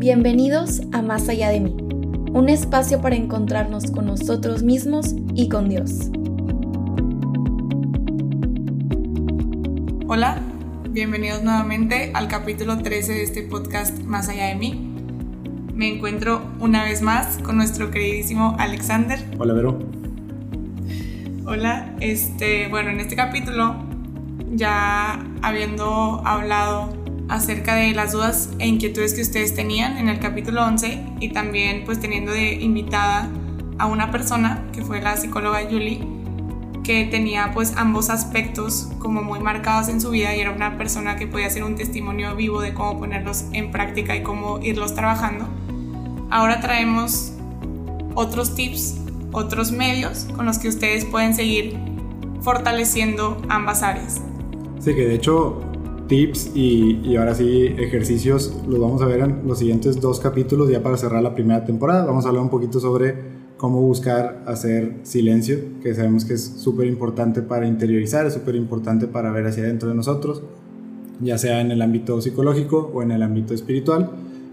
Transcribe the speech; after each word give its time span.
Bienvenidos 0.00 0.82
a 0.92 1.02
Más 1.02 1.28
allá 1.28 1.48
de 1.48 1.58
mí, 1.58 1.76
un 2.32 2.48
espacio 2.48 3.00
para 3.00 3.16
encontrarnos 3.16 3.90
con 3.90 4.06
nosotros 4.06 4.62
mismos 4.62 5.16
y 5.34 5.48
con 5.48 5.68
Dios. 5.68 6.10
Hola, 10.06 10.40
bienvenidos 10.90 11.42
nuevamente 11.42 12.12
al 12.14 12.28
capítulo 12.28 12.78
13 12.78 13.12
de 13.12 13.22
este 13.24 13.42
podcast 13.42 13.98
Más 14.04 14.28
allá 14.28 14.46
de 14.46 14.54
mí. 14.54 14.94
Me 15.74 15.92
encuentro 15.92 16.42
una 16.60 16.84
vez 16.84 17.02
más 17.02 17.38
con 17.38 17.56
nuestro 17.56 17.90
queridísimo 17.90 18.54
Alexander. 18.60 19.18
Hola, 19.36 19.52
Vero. 19.52 19.80
Hola, 21.44 21.96
este, 21.98 22.68
bueno, 22.68 22.90
en 22.90 23.00
este 23.00 23.16
capítulo 23.16 23.74
ya 24.52 25.26
habiendo 25.42 26.22
hablado 26.24 26.97
acerca 27.28 27.74
de 27.74 27.92
las 27.92 28.12
dudas 28.12 28.50
e 28.58 28.66
inquietudes 28.66 29.14
que 29.14 29.22
ustedes 29.22 29.54
tenían 29.54 29.98
en 29.98 30.08
el 30.08 30.18
capítulo 30.18 30.64
11 30.64 31.04
y 31.20 31.28
también 31.30 31.84
pues 31.84 32.00
teniendo 32.00 32.32
de 32.32 32.54
invitada 32.54 33.28
a 33.78 33.86
una 33.86 34.10
persona 34.10 34.64
que 34.72 34.82
fue 34.82 35.00
la 35.00 35.16
psicóloga 35.16 35.60
Julie 35.70 36.18
que 36.88 37.04
tenía 37.04 37.50
pues 37.52 37.74
ambos 37.76 38.08
aspectos 38.08 38.88
como 38.98 39.20
muy 39.20 39.40
marcados 39.40 39.88
en 39.88 40.00
su 40.00 40.08
vida 40.08 40.34
y 40.34 40.40
era 40.40 40.52
una 40.52 40.78
persona 40.78 41.16
que 41.16 41.26
podía 41.26 41.46
hacer 41.48 41.62
un 41.62 41.76
testimonio 41.76 42.34
vivo 42.34 42.62
de 42.62 42.72
cómo 42.72 42.98
ponerlos 42.98 43.44
en 43.52 43.70
práctica 43.70 44.16
y 44.16 44.22
cómo 44.22 44.58
irlos 44.62 44.94
trabajando. 44.94 45.46
Ahora 46.30 46.60
traemos 46.60 47.34
otros 48.14 48.54
tips, 48.54 49.02
otros 49.32 49.70
medios 49.70 50.28
con 50.34 50.46
los 50.46 50.58
que 50.58 50.68
ustedes 50.68 51.04
pueden 51.04 51.34
seguir 51.34 51.78
fortaleciendo 52.40 53.36
ambas 53.50 53.82
áreas. 53.82 54.22
Sí, 54.80 54.94
que 54.94 55.04
de 55.04 55.16
hecho 55.16 55.67
tips 56.08 56.52
y, 56.54 57.00
y, 57.04 57.16
ahora 57.16 57.34
sí 57.34 57.66
ejercicios 57.78 58.54
los 58.66 58.80
vamos 58.80 59.02
a 59.02 59.06
ver 59.06 59.20
en 59.20 59.46
los 59.46 59.58
siguientes 59.58 60.00
dos 60.00 60.20
capítulos 60.20 60.70
ya 60.70 60.82
para 60.82 60.96
cerrar 60.96 61.22
la 61.22 61.34
primera 61.34 61.64
temporada. 61.64 62.04
Vamos 62.04 62.24
a 62.24 62.28
hablar 62.28 62.42
un 62.42 62.50
poquito 62.50 62.80
sobre 62.80 63.38
cómo 63.58 63.82
buscar 63.82 64.42
hacer 64.46 64.94
silencio, 65.02 65.58
que 65.82 65.94
sabemos 65.94 66.24
que 66.24 66.34
es 66.34 66.44
súper 66.44 66.86
importante 66.86 67.42
para 67.42 67.66
interiorizar, 67.66 68.24
es 68.24 68.34
súper 68.34 68.54
importante 68.54 69.06
para 69.06 69.30
ver 69.32 69.46
hacia 69.46 69.64
adentro 69.64 69.88
de 69.88 69.96
nosotros, 69.96 70.42
ya 71.20 71.36
sea 71.36 71.60
en 71.60 71.72
el 71.72 71.82
ámbito 71.82 72.20
psicológico 72.22 72.90
o 72.94 73.02
en 73.02 73.10
el 73.10 73.22
ámbito 73.22 73.52
espiritual. 73.52 74.10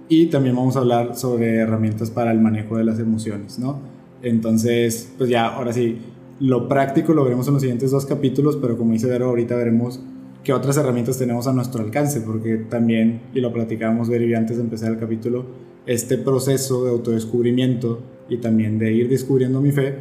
Y 0.10 0.28
también 0.28 0.56
vamos 0.56 0.76
a 0.76 0.80
hablar 0.80 1.16
sobre 1.16 1.58
herramientas 1.58 2.12
para 2.12 2.32
el 2.32 2.40
manejo 2.40 2.78
de 2.78 2.84
las 2.84 3.00
emociones, 3.00 3.58
¿no? 3.58 3.80
Entonces, 4.22 5.12
pues 5.18 5.30
ya, 5.30 5.48
ahora 5.48 5.72
sí, 5.72 6.00
lo 6.40 6.68
práctico 6.68 7.14
lo 7.14 7.24
veremos 7.24 7.48
en 7.48 7.54
los 7.54 7.62
siguientes 7.62 7.92
dos 7.92 8.06
capítulos, 8.06 8.58
pero 8.58 8.78
como 8.78 8.92
dice 8.94 9.08
Vero, 9.08 9.30
ahorita 9.30 9.56
veremos 9.56 10.02
qué 10.46 10.54
otras 10.54 10.78
herramientas 10.78 11.18
tenemos 11.18 11.48
a 11.48 11.54
nuestro 11.54 11.84
alcance, 11.84 12.22
porque 12.22 12.58
también, 12.70 13.24
y 13.34 13.42
lo 13.42 13.52
platicábamos 13.52 14.08
Vero 14.08 14.26
y 14.26 14.36
antes 14.36 14.58
de 14.58 14.64
empezar 14.64 14.92
el 14.92 15.00
capítulo, 15.00 15.44
este 15.88 16.20
proceso 16.20 16.86
de 16.86 16.92
autodescubrimiento 16.92 18.00
y 18.30 18.38
también 18.38 18.78
de 18.78 18.94
ir 18.94 19.10
descubriendo 19.10 19.60
mi 19.60 19.72
fe, 19.72 19.96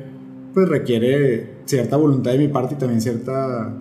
pues 0.52 0.68
requiere 0.68 1.54
cierta 1.64 1.96
voluntad 1.96 2.32
de 2.32 2.38
mi 2.38 2.48
parte 2.48 2.74
y 2.74 2.78
también 2.78 3.00
cierta, 3.00 3.74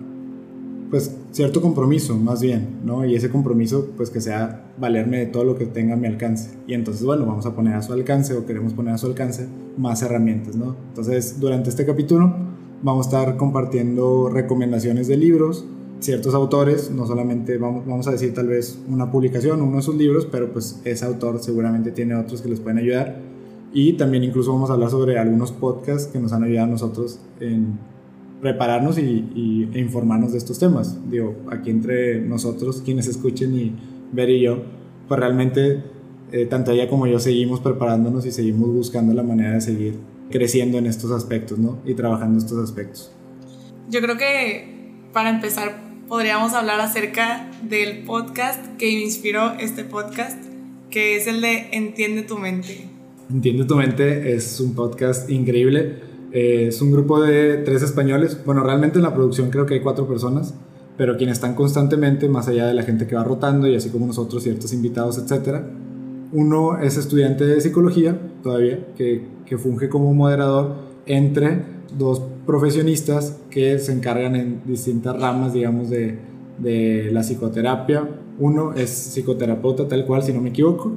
pues 0.90 1.14
cierto 1.32 1.60
compromiso 1.60 2.16
más 2.16 2.40
bien, 2.40 2.80
¿no? 2.82 3.04
Y 3.04 3.14
ese 3.14 3.28
compromiso, 3.28 3.90
pues 3.94 4.08
que 4.08 4.22
sea 4.22 4.72
valerme 4.78 5.18
de 5.18 5.26
todo 5.26 5.44
lo 5.44 5.56
que 5.56 5.66
tenga 5.66 5.94
a 5.94 5.96
mi 5.98 6.06
alcance. 6.06 6.56
Y 6.66 6.72
entonces, 6.72 7.04
bueno, 7.04 7.26
vamos 7.26 7.44
a 7.44 7.54
poner 7.54 7.74
a 7.74 7.82
su 7.82 7.92
alcance 7.92 8.32
o 8.34 8.46
queremos 8.46 8.72
poner 8.72 8.94
a 8.94 8.98
su 8.98 9.06
alcance 9.06 9.46
más 9.76 10.00
herramientas, 10.02 10.56
¿no? 10.56 10.76
Entonces, 10.88 11.38
durante 11.40 11.68
este 11.68 11.84
capítulo 11.84 12.34
vamos 12.82 13.06
a 13.06 13.10
estar 13.10 13.36
compartiendo 13.36 14.30
recomendaciones 14.30 15.08
de 15.08 15.18
libros, 15.18 15.66
ciertos 16.00 16.34
autores, 16.34 16.90
no 16.90 17.06
solamente 17.06 17.56
vamos, 17.58 17.86
vamos 17.86 18.06
a 18.08 18.12
decir 18.12 18.34
tal 18.34 18.48
vez 18.48 18.78
una 18.88 19.10
publicación, 19.10 19.62
uno 19.62 19.76
de 19.76 19.82
sus 19.82 19.94
libros, 19.94 20.26
pero 20.30 20.52
pues 20.52 20.80
ese 20.84 21.04
autor 21.04 21.42
seguramente 21.42 21.90
tiene 21.92 22.14
otros 22.14 22.42
que 22.42 22.48
les 22.48 22.60
pueden 22.60 22.78
ayudar. 22.78 23.16
Y 23.72 23.94
también 23.94 24.22
incluso 24.22 24.52
vamos 24.52 24.70
a 24.70 24.74
hablar 24.74 24.90
sobre 24.90 25.18
algunos 25.18 25.50
podcasts 25.50 26.06
que 26.06 26.20
nos 26.20 26.32
han 26.32 26.44
ayudado 26.44 26.66
a 26.66 26.70
nosotros 26.70 27.18
en 27.40 27.78
prepararnos 28.40 28.98
y, 28.98 29.68
e 29.72 29.78
informarnos 29.78 30.32
de 30.32 30.38
estos 30.38 30.58
temas. 30.58 30.98
Digo, 31.10 31.34
aquí 31.50 31.70
entre 31.70 32.20
nosotros, 32.20 32.82
quienes 32.84 33.08
escuchen 33.08 33.54
y 33.54 33.72
Ver 34.12 34.30
y 34.30 34.42
yo, 34.42 34.62
pues 35.08 35.18
realmente 35.18 35.82
eh, 36.30 36.46
tanto 36.46 36.70
ella 36.70 36.88
como 36.88 37.08
yo 37.08 37.18
seguimos 37.18 37.58
preparándonos 37.60 38.24
y 38.26 38.30
seguimos 38.30 38.68
buscando 38.68 39.12
la 39.12 39.24
manera 39.24 39.54
de 39.54 39.60
seguir 39.60 39.98
creciendo 40.30 40.78
en 40.78 40.86
estos 40.86 41.10
aspectos, 41.10 41.58
¿no? 41.58 41.78
Y 41.84 41.94
trabajando 41.94 42.38
estos 42.38 42.58
aspectos. 42.58 43.10
Yo 43.90 44.00
creo 44.00 44.16
que 44.16 44.92
para 45.12 45.30
empezar 45.30 45.83
podríamos 46.14 46.52
hablar 46.54 46.80
acerca 46.80 47.50
del 47.68 48.04
podcast 48.04 48.64
que 48.78 48.88
inspiró 48.88 49.54
este 49.58 49.82
podcast, 49.82 50.40
que 50.88 51.16
es 51.16 51.26
el 51.26 51.40
de 51.40 51.70
Entiende 51.72 52.22
tu 52.22 52.38
mente. 52.38 52.86
Entiende 53.28 53.64
tu 53.64 53.74
mente 53.74 54.32
es 54.32 54.60
un 54.60 54.76
podcast 54.76 55.28
increíble. 55.28 55.96
Eh, 56.30 56.66
es 56.68 56.80
un 56.80 56.92
grupo 56.92 57.20
de 57.20 57.56
tres 57.56 57.82
españoles. 57.82 58.38
Bueno, 58.46 58.62
realmente 58.62 58.98
en 58.98 59.02
la 59.02 59.12
producción 59.12 59.50
creo 59.50 59.66
que 59.66 59.74
hay 59.74 59.80
cuatro 59.80 60.06
personas, 60.06 60.54
pero 60.96 61.16
quienes 61.16 61.38
están 61.38 61.56
constantemente, 61.56 62.28
más 62.28 62.46
allá 62.46 62.68
de 62.68 62.74
la 62.74 62.84
gente 62.84 63.08
que 63.08 63.16
va 63.16 63.24
rotando 63.24 63.66
y 63.66 63.74
así 63.74 63.90
como 63.90 64.06
nosotros, 64.06 64.44
ciertos 64.44 64.72
invitados, 64.72 65.18
etc. 65.18 65.62
Uno 66.30 66.78
es 66.78 66.96
estudiante 66.96 67.44
de 67.44 67.60
psicología 67.60 68.16
todavía, 68.44 68.86
que, 68.96 69.26
que 69.46 69.58
funge 69.58 69.88
como 69.88 70.14
moderador 70.14 70.76
entre 71.06 71.73
dos 71.96 72.22
profesionistas 72.46 73.40
que 73.50 73.78
se 73.78 73.92
encargan 73.92 74.36
en 74.36 74.62
distintas 74.66 75.20
ramas, 75.20 75.52
digamos, 75.52 75.90
de, 75.90 76.18
de 76.58 77.10
la 77.12 77.22
psicoterapia. 77.22 78.08
Uno 78.38 78.72
es 78.74 78.90
psicoterapeuta 78.90 79.88
tal 79.88 80.04
cual, 80.06 80.22
si 80.22 80.32
no 80.32 80.40
me 80.40 80.50
equivoco, 80.50 80.92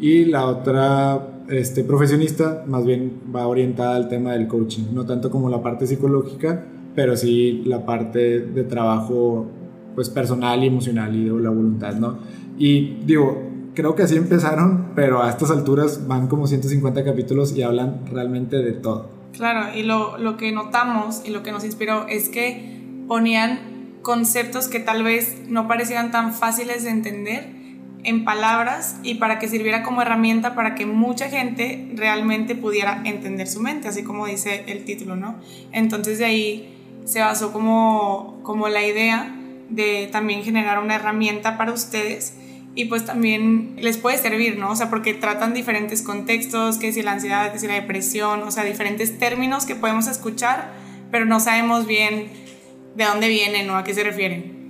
y 0.00 0.24
la 0.24 0.46
otra 0.46 1.44
este, 1.48 1.84
profesionista 1.84 2.64
más 2.66 2.84
bien 2.84 3.20
va 3.34 3.46
orientada 3.46 3.96
al 3.96 4.08
tema 4.08 4.32
del 4.32 4.46
coaching, 4.46 4.84
no 4.92 5.04
tanto 5.04 5.30
como 5.30 5.50
la 5.50 5.62
parte 5.62 5.86
psicológica, 5.86 6.64
pero 6.94 7.16
sí 7.16 7.62
la 7.66 7.84
parte 7.84 8.40
de 8.40 8.64
trabajo 8.64 9.46
pues 9.94 10.08
personal 10.08 10.62
y 10.62 10.68
emocional 10.68 11.14
y 11.14 11.24
de 11.24 11.40
la 11.40 11.50
voluntad, 11.50 11.94
¿no? 11.96 12.18
Y 12.56 13.00
digo, 13.04 13.42
creo 13.74 13.94
que 13.94 14.04
así 14.04 14.16
empezaron, 14.16 14.92
pero 14.94 15.22
a 15.22 15.28
estas 15.28 15.50
alturas 15.50 16.06
van 16.06 16.28
como 16.28 16.46
150 16.46 17.04
capítulos 17.04 17.56
y 17.56 17.62
hablan 17.62 18.06
realmente 18.10 18.56
de 18.56 18.72
todo. 18.72 19.19
Claro, 19.32 19.76
y 19.76 19.82
lo, 19.82 20.18
lo 20.18 20.36
que 20.36 20.52
notamos 20.52 21.22
y 21.24 21.30
lo 21.30 21.42
que 21.42 21.52
nos 21.52 21.64
inspiró 21.64 22.06
es 22.08 22.28
que 22.28 22.80
ponían 23.06 23.98
conceptos 24.02 24.68
que 24.68 24.80
tal 24.80 25.02
vez 25.02 25.42
no 25.48 25.68
parecieran 25.68 26.10
tan 26.10 26.32
fáciles 26.34 26.84
de 26.84 26.90
entender 26.90 27.60
en 28.02 28.24
palabras 28.24 28.96
y 29.02 29.16
para 29.16 29.38
que 29.38 29.48
sirviera 29.48 29.82
como 29.82 30.02
herramienta 30.02 30.54
para 30.54 30.74
que 30.74 30.86
mucha 30.86 31.28
gente 31.28 31.90
realmente 31.94 32.54
pudiera 32.54 33.02
entender 33.04 33.46
su 33.46 33.60
mente, 33.60 33.88
así 33.88 34.02
como 34.02 34.26
dice 34.26 34.64
el 34.68 34.84
título, 34.84 35.16
¿no? 35.16 35.36
Entonces 35.72 36.18
de 36.18 36.24
ahí 36.24 36.76
se 37.04 37.20
basó 37.20 37.52
como, 37.52 38.40
como 38.42 38.68
la 38.68 38.84
idea 38.86 39.36
de 39.68 40.08
también 40.10 40.42
generar 40.42 40.78
una 40.78 40.96
herramienta 40.96 41.58
para 41.58 41.72
ustedes 41.72 42.34
y 42.74 42.84
pues 42.86 43.04
también 43.04 43.76
les 43.80 43.96
puede 43.96 44.16
servir, 44.18 44.58
¿no? 44.58 44.70
O 44.70 44.76
sea, 44.76 44.90
porque 44.90 45.14
tratan 45.14 45.54
diferentes 45.54 46.02
contextos, 46.02 46.78
que 46.78 46.92
si 46.92 47.02
la 47.02 47.12
ansiedad, 47.12 47.52
que 47.52 47.58
si 47.58 47.66
la 47.66 47.74
depresión, 47.74 48.42
o 48.42 48.50
sea, 48.50 48.64
diferentes 48.64 49.18
términos 49.18 49.66
que 49.66 49.74
podemos 49.74 50.06
escuchar, 50.06 50.72
pero 51.10 51.24
no 51.24 51.40
sabemos 51.40 51.86
bien 51.86 52.28
de 52.96 53.04
dónde 53.04 53.28
vienen 53.28 53.68
o 53.70 53.76
a 53.76 53.84
qué 53.84 53.94
se 53.94 54.04
refieren. 54.04 54.60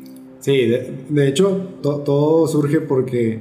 Sí, 0.40 0.66
de, 0.66 1.28
hecho, 1.28 1.74
todo 1.82 2.48
surge 2.48 2.80
porque 2.80 3.40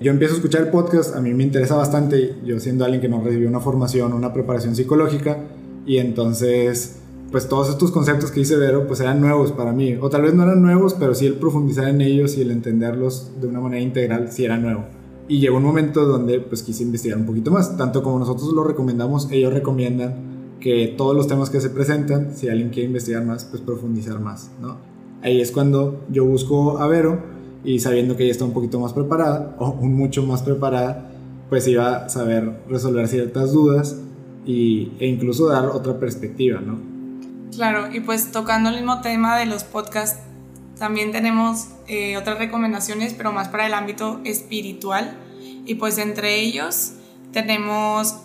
yo 0.00 0.10
empiezo 0.10 0.34
a 0.34 0.36
escuchar 0.38 0.62
el 0.62 0.68
podcast, 0.68 1.14
a 1.14 1.20
mí 1.20 1.34
me 1.34 1.44
interesa 1.44 1.76
bastante, 1.76 2.36
yo 2.44 2.58
siendo 2.58 2.84
alguien 2.84 3.02
que 3.02 3.08
no 3.08 3.22
recibió 3.22 3.48
una 3.48 3.60
formación, 3.60 4.14
una 4.14 4.32
preparación 4.32 4.74
psicológica, 4.74 5.44
y 5.84 5.98
entonces 5.98 7.00
pues 7.30 7.48
todos 7.48 7.68
estos 7.68 7.90
conceptos 7.90 8.30
que 8.30 8.40
dice 8.40 8.56
Vero, 8.56 8.86
pues 8.86 9.00
eran 9.00 9.20
nuevos 9.20 9.52
para 9.52 9.72
mí. 9.72 9.96
O 10.00 10.08
tal 10.08 10.22
vez 10.22 10.34
no 10.34 10.44
eran 10.44 10.62
nuevos, 10.62 10.94
pero 10.94 11.14
sí 11.14 11.26
el 11.26 11.34
profundizar 11.34 11.88
en 11.88 12.00
ellos 12.00 12.36
y 12.38 12.42
el 12.42 12.50
entenderlos 12.50 13.32
de 13.40 13.48
una 13.48 13.60
manera 13.60 13.82
integral 13.82 14.32
sí 14.32 14.44
era 14.44 14.56
nuevo. 14.56 14.86
Y 15.28 15.40
llegó 15.40 15.58
un 15.58 15.64
momento 15.64 16.06
donde 16.06 16.40
pues 16.40 16.62
quise 16.62 16.84
investigar 16.84 17.18
un 17.18 17.26
poquito 17.26 17.50
más. 17.50 17.76
Tanto 17.76 18.02
como 18.02 18.18
nosotros 18.18 18.50
lo 18.54 18.64
recomendamos, 18.64 19.30
ellos 19.30 19.52
recomiendan 19.52 20.56
que 20.58 20.94
todos 20.96 21.14
los 21.14 21.28
temas 21.28 21.50
que 21.50 21.60
se 21.60 21.70
presentan, 21.70 22.34
si 22.34 22.48
alguien 22.48 22.70
quiere 22.70 22.86
investigar 22.86 23.24
más, 23.24 23.44
pues 23.44 23.62
profundizar 23.62 24.18
más, 24.20 24.50
¿no? 24.60 24.78
Ahí 25.22 25.40
es 25.40 25.52
cuando 25.52 26.00
yo 26.10 26.24
busco 26.24 26.78
a 26.78 26.86
Vero 26.86 27.20
y 27.62 27.80
sabiendo 27.80 28.16
que 28.16 28.22
ella 28.24 28.32
está 28.32 28.44
un 28.44 28.52
poquito 28.52 28.80
más 28.80 28.92
preparada, 28.92 29.56
o 29.58 29.70
un 29.72 29.94
mucho 29.94 30.22
más 30.24 30.42
preparada, 30.42 31.10
pues 31.50 31.66
iba 31.68 32.04
a 32.04 32.08
saber 32.08 32.62
resolver 32.68 33.06
ciertas 33.08 33.52
dudas 33.52 34.00
y, 34.46 34.92
e 34.98 35.06
incluso 35.06 35.48
dar 35.48 35.66
otra 35.66 35.98
perspectiva, 35.98 36.60
¿no? 36.60 36.97
Claro, 37.54 37.92
y 37.92 38.00
pues 38.00 38.32
tocando 38.32 38.70
el 38.70 38.76
mismo 38.76 39.00
tema 39.00 39.38
de 39.38 39.46
los 39.46 39.64
podcasts, 39.64 40.20
también 40.78 41.12
tenemos 41.12 41.68
eh, 41.88 42.16
otras 42.16 42.38
recomendaciones, 42.38 43.14
pero 43.14 43.32
más 43.32 43.48
para 43.48 43.66
el 43.66 43.74
ámbito 43.74 44.20
espiritual. 44.24 45.16
Y 45.64 45.74
pues 45.74 45.98
entre 45.98 46.40
ellos 46.40 46.92
tenemos, 47.32 48.16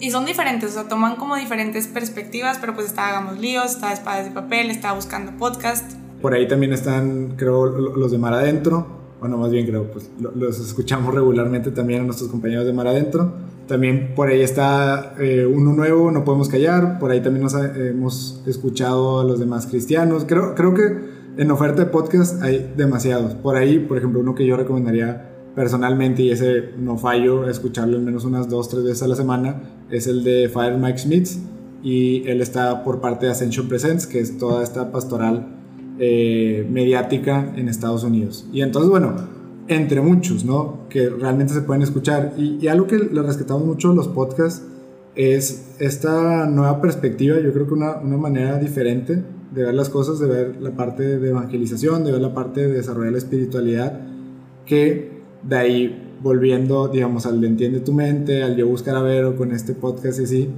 y 0.00 0.10
son 0.10 0.26
diferentes, 0.26 0.70
o 0.70 0.74
sea, 0.74 0.88
toman 0.88 1.16
como 1.16 1.36
diferentes 1.36 1.86
perspectivas, 1.86 2.58
pero 2.58 2.74
pues 2.74 2.86
está 2.86 3.08
Hagamos 3.08 3.38
Líos, 3.38 3.72
está 3.72 3.92
Espadas 3.92 4.26
de 4.26 4.32
Papel, 4.32 4.70
está 4.70 4.92
Buscando 4.92 5.32
Podcast. 5.38 5.92
Por 6.20 6.34
ahí 6.34 6.48
también 6.48 6.72
están, 6.72 7.36
creo, 7.36 7.66
los 7.66 8.10
de 8.10 8.18
Mar 8.18 8.34
Adentro, 8.34 8.98
bueno, 9.20 9.36
más 9.36 9.50
bien 9.50 9.66
creo, 9.66 9.90
pues 9.90 10.10
los 10.18 10.60
escuchamos 10.60 11.12
regularmente 11.12 11.70
también 11.72 12.02
a 12.02 12.04
nuestros 12.04 12.30
compañeros 12.30 12.66
de 12.66 12.72
Mar 12.72 12.86
Adentro. 12.86 13.32
También 13.68 14.14
por 14.16 14.28
ahí 14.28 14.40
está 14.40 15.14
eh, 15.20 15.46
uno 15.46 15.74
nuevo, 15.74 16.10
No 16.10 16.24
Podemos 16.24 16.48
Callar, 16.48 16.98
por 16.98 17.10
ahí 17.10 17.20
también 17.20 17.44
nos 17.44 17.54
hemos 17.54 18.42
escuchado 18.46 19.20
a 19.20 19.24
los 19.24 19.38
demás 19.38 19.66
cristianos. 19.66 20.24
Creo, 20.26 20.54
creo 20.54 20.72
que 20.72 21.18
en 21.36 21.50
oferta 21.50 21.84
de 21.84 21.90
podcast 21.90 22.42
hay 22.42 22.72
demasiados. 22.76 23.34
Por 23.34 23.56
ahí, 23.56 23.78
por 23.78 23.98
ejemplo, 23.98 24.20
uno 24.20 24.34
que 24.34 24.46
yo 24.46 24.56
recomendaría 24.56 25.28
personalmente, 25.54 26.22
y 26.22 26.30
ese 26.30 26.70
no 26.78 26.96
fallo, 26.96 27.48
escucharlo 27.48 27.96
al 27.96 28.02
menos 28.02 28.24
unas 28.24 28.48
dos, 28.48 28.68
tres 28.70 28.84
veces 28.84 29.02
a 29.02 29.08
la 29.08 29.16
semana, 29.16 29.62
es 29.90 30.06
el 30.06 30.24
de 30.24 30.48
Fire 30.48 30.78
Mike 30.78 30.98
Smith. 30.98 31.28
Y 31.82 32.26
él 32.26 32.40
está 32.40 32.82
por 32.82 33.00
parte 33.00 33.26
de 33.26 33.32
Ascension 33.32 33.68
Presents, 33.68 34.06
que 34.06 34.18
es 34.18 34.38
toda 34.38 34.64
esta 34.64 34.90
pastoral 34.90 35.46
eh, 35.98 36.66
mediática 36.70 37.52
en 37.54 37.68
Estados 37.68 38.02
Unidos. 38.02 38.48
Y 38.52 38.62
entonces, 38.62 38.90
bueno, 38.90 39.14
entre 39.68 40.00
muchos, 40.00 40.44
¿no? 40.44 40.88
Que 40.88 41.08
realmente 41.08 41.54
se 41.54 41.60
pueden 41.62 41.82
escuchar. 41.82 42.34
Y, 42.36 42.66
algo 42.68 42.86
que 42.86 42.98
le 42.98 43.22
rescatamos 43.22 43.64
mucho 43.64 43.92
los 43.94 44.08
podcasts 44.08 44.62
es 45.14 45.74
esta 45.78 46.46
nueva 46.46 46.80
perspectiva, 46.80 47.38
yo 47.40 47.52
creo 47.52 47.66
que 47.66 47.74
una, 47.74 47.96
una, 47.98 48.16
manera 48.16 48.58
diferente 48.58 49.22
de 49.52 49.64
ver 49.64 49.74
las 49.74 49.88
cosas, 49.88 50.18
de 50.20 50.26
ver 50.26 50.56
la 50.60 50.70
parte 50.70 51.18
de 51.18 51.30
evangelización, 51.30 52.04
de 52.04 52.12
ver 52.12 52.20
la 52.20 52.34
parte 52.34 52.68
de 52.68 52.74
desarrollar 52.74 53.12
la 53.12 53.18
espiritualidad, 53.18 54.00
que 54.64 55.22
de 55.42 55.56
ahí 55.56 56.14
volviendo, 56.22 56.88
digamos, 56.88 57.26
al 57.26 57.40
de 57.40 57.48
Entiende 57.48 57.80
tu 57.80 57.92
mente, 57.92 58.42
al 58.42 58.56
yo 58.56 58.66
buscar 58.66 58.96
a 58.96 59.02
Vero 59.02 59.36
con 59.36 59.52
este 59.52 59.74
podcast 59.74 60.20
y 60.20 60.24
así, 60.24 60.48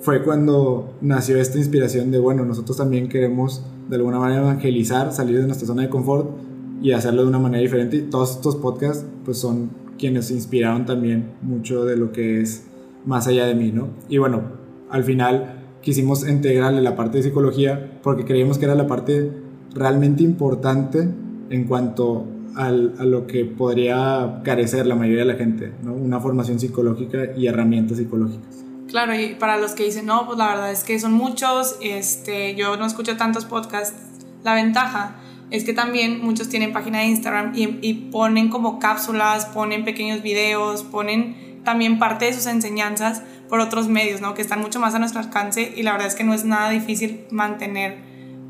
fue 0.00 0.22
cuando 0.22 0.94
nació 1.00 1.38
esta 1.38 1.58
inspiración 1.58 2.10
de, 2.10 2.18
bueno, 2.18 2.44
nosotros 2.44 2.76
también 2.76 3.08
queremos 3.08 3.64
de 3.88 3.96
alguna 3.96 4.18
manera 4.18 4.42
evangelizar, 4.42 5.12
salir 5.12 5.38
de 5.38 5.46
nuestra 5.46 5.66
zona 5.66 5.82
de 5.82 5.88
confort 5.88 6.49
y 6.80 6.92
hacerlo 6.92 7.22
de 7.22 7.28
una 7.28 7.38
manera 7.38 7.62
diferente. 7.62 7.96
Y 7.96 8.02
todos 8.02 8.36
estos 8.36 8.56
podcasts 8.56 9.04
pues 9.24 9.38
son 9.38 9.70
quienes 9.98 10.30
inspiraron 10.30 10.86
también 10.86 11.32
mucho 11.42 11.84
de 11.84 11.96
lo 11.96 12.12
que 12.12 12.40
es 12.40 12.64
más 13.04 13.26
allá 13.26 13.46
de 13.46 13.54
mí, 13.54 13.70
¿no? 13.72 13.88
Y 14.08 14.18
bueno, 14.18 14.42
al 14.90 15.04
final 15.04 15.60
quisimos 15.82 16.28
integrarle 16.28 16.80
la 16.80 16.96
parte 16.96 17.18
de 17.18 17.24
psicología 17.24 18.00
porque 18.02 18.24
creíamos 18.24 18.58
que 18.58 18.64
era 18.64 18.74
la 18.74 18.86
parte 18.86 19.30
realmente 19.74 20.22
importante 20.22 21.08
en 21.50 21.64
cuanto 21.64 22.26
a 22.56 22.70
lo 22.70 23.26
que 23.26 23.44
podría 23.44 24.40
carecer 24.44 24.86
la 24.86 24.96
mayoría 24.96 25.20
de 25.20 25.32
la 25.32 25.36
gente, 25.36 25.72
¿no? 25.82 25.94
Una 25.94 26.20
formación 26.20 26.58
psicológica 26.58 27.36
y 27.36 27.46
herramientas 27.46 27.98
psicológicas. 27.98 28.64
Claro, 28.88 29.14
y 29.14 29.36
para 29.36 29.56
los 29.56 29.72
que 29.72 29.84
dicen, 29.84 30.06
no, 30.06 30.26
pues 30.26 30.36
la 30.36 30.48
verdad 30.48 30.72
es 30.72 30.82
que 30.82 30.98
son 30.98 31.12
muchos, 31.12 31.76
este, 31.80 32.56
yo 32.56 32.76
no 32.76 32.84
escucho 32.84 33.16
tantos 33.16 33.44
podcasts, 33.44 33.96
la 34.42 34.54
ventaja 34.54 35.16
es 35.50 35.64
que 35.64 35.72
también 35.72 36.22
muchos 36.22 36.48
tienen 36.48 36.72
página 36.72 37.00
de 37.00 37.06
Instagram 37.06 37.52
y, 37.54 37.78
y, 37.82 37.94
ponen 38.10 38.48
como 38.48 38.78
cápsulas, 38.78 39.46
ponen 39.46 39.84
pequeños 39.84 40.22
videos, 40.22 40.82
ponen 40.84 41.60
también 41.64 41.98
parte 41.98 42.26
de 42.26 42.32
sus 42.32 42.46
enseñanzas 42.46 43.22
por 43.48 43.60
otros 43.60 43.88
medios, 43.88 44.20
¿no? 44.20 44.34
Que 44.34 44.42
están 44.42 44.60
mucho 44.60 44.80
más 44.80 44.94
a 44.94 44.98
nuestro 44.98 45.20
alcance 45.20 45.72
y 45.76 45.82
la 45.82 45.92
verdad 45.92 46.06
es 46.06 46.14
que 46.14 46.24
no 46.24 46.34
es 46.34 46.44
nada 46.44 46.70
difícil 46.70 47.22
mantener 47.30 47.98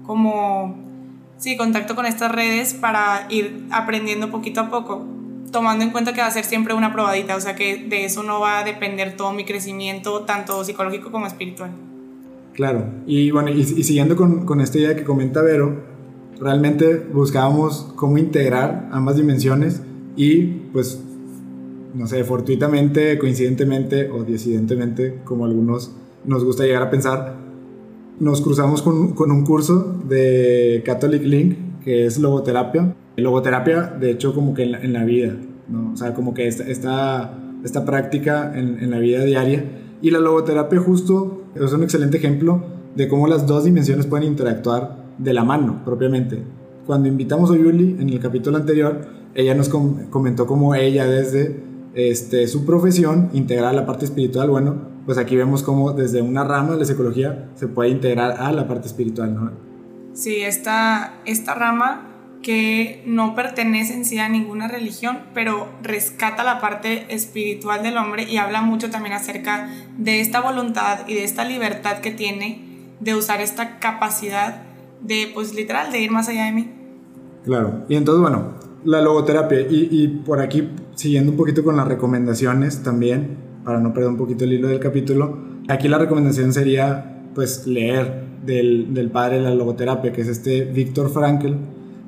como, 0.06 0.76
sí, 1.38 1.56
contacto 1.56 1.94
con 1.94 2.06
estas 2.06 2.30
redes 2.32 2.74
para 2.74 3.26
ir 3.30 3.66
aprendiendo 3.70 4.30
poquito 4.30 4.60
a 4.60 4.68
poco 4.68 5.06
tomando 5.50 5.84
en 5.84 5.90
cuenta 5.90 6.12
que 6.12 6.20
va 6.20 6.26
a 6.26 6.30
ser 6.30 6.44
siempre 6.44 6.74
una 6.74 6.92
probadita, 6.92 7.36
o 7.36 7.40
sea 7.40 7.54
que 7.54 7.76
de 7.76 8.04
eso 8.04 8.22
no 8.22 8.40
va 8.40 8.60
a 8.60 8.64
depender 8.64 9.16
todo 9.16 9.32
mi 9.32 9.44
crecimiento, 9.44 10.20
tanto 10.20 10.62
psicológico 10.64 11.10
como 11.10 11.26
espiritual. 11.26 11.70
Claro, 12.52 12.84
y 13.06 13.30
bueno, 13.30 13.50
y, 13.50 13.64
siguiendo 13.64 14.16
con, 14.16 14.44
con, 14.44 14.60
esta 14.60 14.78
idea 14.78 14.96
que 14.96 15.04
comenta 15.04 15.40
Vero, 15.42 15.82
realmente 16.40 16.96
buscábamos 17.12 17.92
cómo 17.96 18.18
integrar 18.18 18.88
ambas 18.92 19.16
dimensiones 19.16 19.82
y 20.16 20.42
pues, 20.72 21.00
no 21.94 22.06
sé, 22.06 22.24
fortuitamente, 22.24 23.18
coincidentemente 23.18 24.10
o 24.10 24.24
disidentemente, 24.24 25.20
como 25.24 25.44
algunos 25.44 25.92
nos 26.24 26.44
gusta 26.44 26.64
llegar 26.64 26.82
a 26.82 26.90
pensar, 26.90 27.36
nos 28.18 28.40
cruzamos 28.40 28.82
con, 28.82 29.12
con 29.12 29.30
un 29.30 29.44
curso 29.44 29.96
de 30.08 30.82
Catholic 30.84 31.22
Link, 31.22 31.56
que 31.84 32.06
es 32.06 32.18
logoterapia, 32.18 32.94
Logoterapia, 33.20 33.94
de 34.00 34.10
hecho, 34.10 34.34
como 34.34 34.54
que 34.54 34.62
en 34.62 34.92
la, 34.92 35.04
vida, 35.04 35.36
¿no? 35.68 35.92
O 35.92 35.96
sea, 35.96 36.14
como 36.14 36.34
que 36.34 36.46
esta, 36.46 36.64
esta, 36.64 37.38
esta 37.64 37.84
práctica 37.84 38.52
en, 38.58 38.78
en, 38.80 38.90
la 38.90 38.98
vida 38.98 39.24
diaria. 39.24 39.64
Y 40.02 40.10
la 40.10 40.20
logoterapia 40.20 40.80
justo 40.80 41.42
es 41.54 41.72
un 41.72 41.82
excelente 41.82 42.16
ejemplo 42.16 42.64
de 42.94 43.08
cómo 43.08 43.26
las 43.26 43.46
dos 43.46 43.64
dimensiones 43.64 44.06
pueden 44.06 44.26
interactuar 44.26 44.99
de 45.22 45.34
la 45.34 45.44
mano, 45.44 45.82
propiamente. 45.84 46.42
Cuando 46.86 47.08
invitamos 47.08 47.50
a 47.50 47.56
Yuli 47.56 47.96
en 48.00 48.08
el 48.08 48.20
capítulo 48.20 48.56
anterior, 48.56 49.06
ella 49.34 49.54
nos 49.54 49.68
comentó 49.68 50.46
cómo 50.46 50.74
ella 50.74 51.06
desde 51.06 51.62
este, 51.94 52.48
su 52.48 52.64
profesión 52.64 53.30
integraba 53.32 53.72
la 53.72 53.86
parte 53.86 54.04
espiritual. 54.04 54.50
Bueno, 54.50 54.76
pues 55.06 55.18
aquí 55.18 55.36
vemos 55.36 55.62
cómo 55.62 55.92
desde 55.92 56.22
una 56.22 56.44
rama 56.44 56.72
de 56.72 56.78
la 56.78 56.84
psicología 56.84 57.50
se 57.54 57.68
puede 57.68 57.90
integrar 57.90 58.40
a 58.40 58.50
la 58.52 58.66
parte 58.66 58.88
espiritual, 58.88 59.34
¿no? 59.34 59.50
Sí, 60.14 60.40
esta, 60.40 61.20
esta 61.24 61.54
rama 61.54 62.06
que 62.42 63.02
no 63.06 63.34
pertenece 63.34 63.94
en 63.94 64.04
sí 64.04 64.18
a 64.18 64.28
ninguna 64.28 64.66
religión, 64.66 65.20
pero 65.34 65.68
rescata 65.82 66.42
la 66.42 66.60
parte 66.60 67.06
espiritual 67.14 67.82
del 67.82 67.98
hombre 67.98 68.24
y 68.24 68.38
habla 68.38 68.62
mucho 68.62 68.90
también 68.90 69.14
acerca 69.14 69.68
de 69.98 70.20
esta 70.20 70.40
voluntad 70.40 71.00
y 71.06 71.14
de 71.14 71.24
esta 71.24 71.44
libertad 71.44 71.98
que 71.98 72.10
tiene 72.10 72.64
de 73.00 73.14
usar 73.14 73.40
esta 73.40 73.78
capacidad 73.78 74.62
de, 75.02 75.30
pues 75.34 75.54
literal, 75.54 75.90
de 75.92 76.00
ir 76.00 76.10
más 76.10 76.28
allá 76.28 76.46
de 76.46 76.52
mí. 76.52 76.70
Claro, 77.44 77.84
y 77.88 77.96
entonces, 77.96 78.20
bueno, 78.20 78.54
la 78.84 79.00
logoterapia, 79.00 79.60
y, 79.60 79.88
y 79.90 80.08
por 80.08 80.40
aquí, 80.40 80.68
siguiendo 80.94 81.32
un 81.32 81.36
poquito 81.36 81.64
con 81.64 81.76
las 81.76 81.88
recomendaciones 81.88 82.82
también, 82.82 83.38
para 83.64 83.80
no 83.80 83.92
perder 83.92 84.10
un 84.10 84.16
poquito 84.16 84.44
el 84.44 84.52
hilo 84.54 84.68
del 84.68 84.80
capítulo, 84.80 85.38
aquí 85.68 85.88
la 85.88 85.98
recomendación 85.98 86.52
sería, 86.52 87.24
pues, 87.34 87.66
leer 87.66 88.24
del, 88.44 88.94
del 88.94 89.10
padre 89.10 89.36
de 89.36 89.42
la 89.42 89.54
logoterapia, 89.54 90.12
que 90.12 90.22
es 90.22 90.28
este 90.28 90.64
Víctor 90.64 91.10
Frankl, 91.10 91.54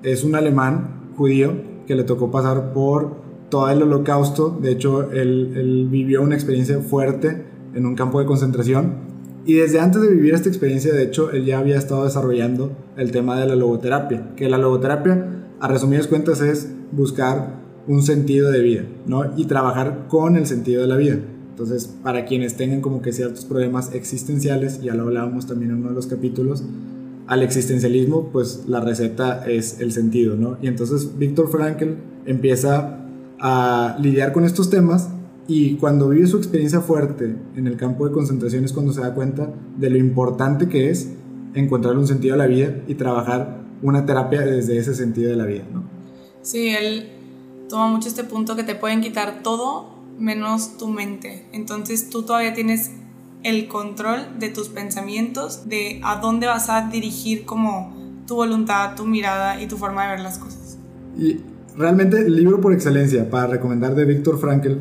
es 0.03 0.25
un 0.25 0.35
alemán 0.35 1.13
judío 1.17 1.53
que 1.87 1.95
le 1.95 2.05
tocó 2.05 2.31
pasar 2.31 2.73
por 2.73 3.23
todo 3.49 3.69
el 3.71 3.83
holocausto. 3.83 4.51
De 4.51 4.73
hecho, 4.73 5.11
él, 5.13 5.89
vivió 5.91 6.23
una 6.23 6.35
experiencia 6.35 6.81
fuerte 6.81 7.45
en 7.75 7.87
un 7.87 7.95
campo 7.95 8.19
de 8.19 8.27
concentración. 8.27 9.12
Y 9.45 9.55
desde 9.55 9.81
antes 9.81 10.01
de 10.03 10.09
vivir 10.09 10.35
esta 10.35 10.49
experiencia, 10.49 10.93
de 10.93 11.03
hecho, 11.03 11.31
él 11.33 11.45
ya 11.45 11.59
había 11.59 11.77
estado 11.77 12.05
desarrollando 12.05 12.77
el 12.97 13.11
tema 13.11 13.39
de 13.41 13.47
la 13.47 13.57
logoterapia. 13.57 14.35
Que 14.37 14.49
la 14.49 14.59
logoterapia, 14.59 15.27
a 15.61 15.69
resumidas 15.69 16.07
cuentas, 16.07 16.41
es 16.41 16.69
buscar 16.93 17.61
un 17.89 18.03
sentido 18.03 18.51
de 18.51 18.63
vida, 18.63 18.85
¿no? 19.07 19.33
Y 19.37 19.47
trabajar 19.47 20.07
con 20.09 20.37
el 20.37 20.47
sentido 20.47 20.83
de 20.83 20.89
la 20.89 20.97
vida. 20.97 21.19
Entonces, 21.51 21.87
para 22.03 22.25
quienes 22.25 22.57
tengan 22.57 22.81
como 22.81 23.03
que 23.03 23.13
ciertos 23.13 23.45
problemas 23.45 23.93
existenciales, 23.95 24.81
ya 24.81 24.95
lo 24.95 25.03
hablábamos 25.05 25.47
también 25.47 25.73
en 25.73 25.79
uno 25.79 25.89
de 25.89 25.95
los 25.95 26.07
capítulos, 26.07 26.65
al 27.27 27.43
existencialismo, 27.43 28.31
pues 28.33 28.65
la 28.67 28.81
receta 28.81 29.45
es 29.47 29.81
el 29.81 29.93
sentido, 29.93 30.37
¿no? 30.37 30.59
Y 30.61 30.67
entonces 30.67 31.19
Víctor 31.19 31.51
Frankl 31.51 31.95
empieza 32.27 32.99
a 33.39 33.97
lidiar 34.01 34.33
con 34.33 34.45
estos 34.45 34.71
temas 34.71 35.09
y 35.49 35.77
cuando 35.77 36.09
vive 36.09 36.27
su 36.27 36.37
experiencia 36.37 36.81
fuerte 36.81 37.37
en 37.57 37.67
el 37.67 37.77
campo 37.77 38.07
de 38.07 38.13
concentración 38.13 38.65
es 38.65 38.73
cuando 38.73 38.93
se 38.93 39.01
da 39.01 39.15
cuenta 39.15 39.53
de 39.77 39.91
lo 39.91 39.99
importante 39.99 40.69
que 40.69 40.91
es 40.91 41.11
encontrar 41.55 41.97
un 41.97 42.07
sentido 42.07 42.35
a 42.35 42.39
la 42.39 42.47
vida 42.47 42.83
y 42.87 42.95
trabajar 42.95 43.63
una 43.83 44.07
terapia 44.07 44.43
desde 44.43 44.79
ese 44.79 44.95
sentido 44.95 45.31
de 45.31 45.37
la 45.37 45.45
vida, 45.45 45.65
¿no? 45.73 45.83
Sí, 46.43 46.69
él 46.69 47.09
toma 47.69 47.89
mucho 47.89 48.09
este 48.09 48.25
punto 48.25 48.57
que 48.57 48.65
te 48.65 48.75
pueden 48.75 49.01
quitar 49.01 49.43
todo 49.43 49.93
menos 50.19 50.77
tu 50.79 50.89
mente. 50.89 51.47
Entonces 51.53 52.11
tú 52.11 52.23
todavía 52.23 52.55
tienes 52.55 52.93
el 53.43 53.67
control 53.67 54.39
de 54.39 54.49
tus 54.49 54.69
pensamientos, 54.69 55.69
de 55.69 56.01
a 56.05 56.21
dónde 56.21 56.47
vas 56.47 56.69
a 56.71 56.89
dirigir 56.89 57.45
como 57.45 57.95
tu 58.27 58.37
voluntad, 58.37 58.95
tu 58.95 59.05
mirada 59.05 59.61
y 59.61 59.67
tu 59.67 59.77
forma 59.77 60.05
de 60.05 60.11
ver 60.13 60.21
las 60.21 60.39
cosas. 60.39 60.79
Y 61.19 61.39
realmente 61.77 62.19
el 62.19 62.37
libro 62.37 62.61
por 62.61 62.73
excelencia 62.73 63.29
para 63.29 63.49
recomendar 63.49 63.95
de 63.95 64.05
Víctor 64.05 64.39
Frankl, 64.39 64.79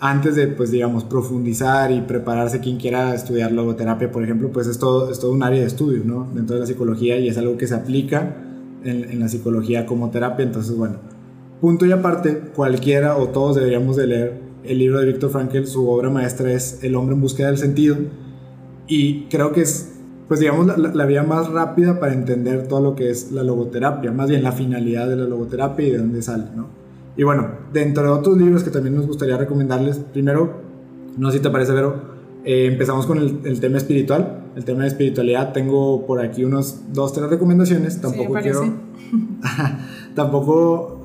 antes 0.00 0.36
de, 0.36 0.48
pues 0.48 0.70
digamos, 0.70 1.04
profundizar 1.04 1.90
y 1.90 2.02
prepararse 2.02 2.60
quien 2.60 2.76
quiera 2.76 3.14
estudiar 3.14 3.52
logoterapia, 3.52 4.10
por 4.12 4.22
ejemplo, 4.22 4.50
pues 4.52 4.66
es 4.66 4.78
todo, 4.78 5.10
es 5.10 5.18
todo 5.18 5.32
un 5.32 5.42
área 5.42 5.60
de 5.60 5.66
estudio, 5.66 6.02
¿no? 6.04 6.28
Dentro 6.34 6.54
de 6.54 6.60
la 6.60 6.66
psicología 6.66 7.18
y 7.18 7.28
es 7.28 7.38
algo 7.38 7.56
que 7.56 7.66
se 7.66 7.74
aplica 7.74 8.36
en, 8.84 9.10
en 9.10 9.20
la 9.20 9.28
psicología 9.28 9.86
como 9.86 10.10
terapia, 10.10 10.44
entonces, 10.44 10.76
bueno, 10.76 10.96
punto 11.60 11.86
y 11.86 11.92
aparte, 11.92 12.50
cualquiera 12.54 13.16
o 13.16 13.28
todos 13.28 13.56
deberíamos 13.56 13.96
de 13.96 14.06
leer 14.06 14.46
el 14.68 14.78
libro 14.78 15.00
de 15.00 15.06
Víctor 15.06 15.30
Frankl, 15.30 15.64
su 15.64 15.88
obra 15.88 16.10
maestra 16.10 16.52
es 16.52 16.82
El 16.82 16.96
hombre 16.96 17.14
en 17.14 17.20
búsqueda 17.20 17.48
del 17.48 17.58
sentido. 17.58 17.96
Y 18.86 19.24
creo 19.24 19.52
que 19.52 19.62
es, 19.62 19.94
pues 20.28 20.40
digamos, 20.40 20.66
la, 20.76 21.06
vía 21.06 21.22
más 21.22 21.48
rápida 21.48 21.98
para 21.98 22.12
entender 22.12 22.68
todo 22.68 22.80
lo 22.80 22.96
que 22.96 23.10
es 23.10 23.32
la 23.32 23.42
logoterapia, 23.42 24.12
más 24.12 24.28
bien 24.28 24.42
la 24.42 24.52
finalidad 24.52 25.08
de 25.08 25.16
la 25.16 25.24
logoterapia 25.24 25.86
y 25.86 25.90
de 25.90 25.98
dónde 25.98 26.22
sale, 26.22 26.44
¿no? 26.54 26.68
Y 27.16 27.22
bueno, 27.22 27.48
dentro 27.72 28.02
de 28.02 28.08
otros 28.10 28.36
libros 28.36 28.62
que 28.62 28.70
también 28.70 28.94
nos 28.94 29.06
gustaría 29.06 29.36
recomendarles, 29.36 29.98
primero, 29.98 30.60
no 31.16 31.30
sé 31.30 31.38
si 31.38 31.42
te 31.42 31.50
parece, 31.50 31.72
pero 31.72 32.16
eh, 32.44 32.66
empezamos 32.66 33.06
con 33.06 33.18
el, 33.18 33.60
tema 33.60 33.78
espiritual, 33.78 34.44
el 34.54 34.64
tema 34.64 34.82
de 34.82 34.88
espiritualidad. 34.88 35.52
Tengo 35.52 36.06
por 36.06 36.20
aquí 36.20 36.44
unos 36.44 36.92
dos, 36.92 37.12
tres 37.12 37.28
recomendaciones. 37.30 38.00
Tampoco 38.00 38.34
quiero. 38.34 38.64
tampoco 40.14 41.00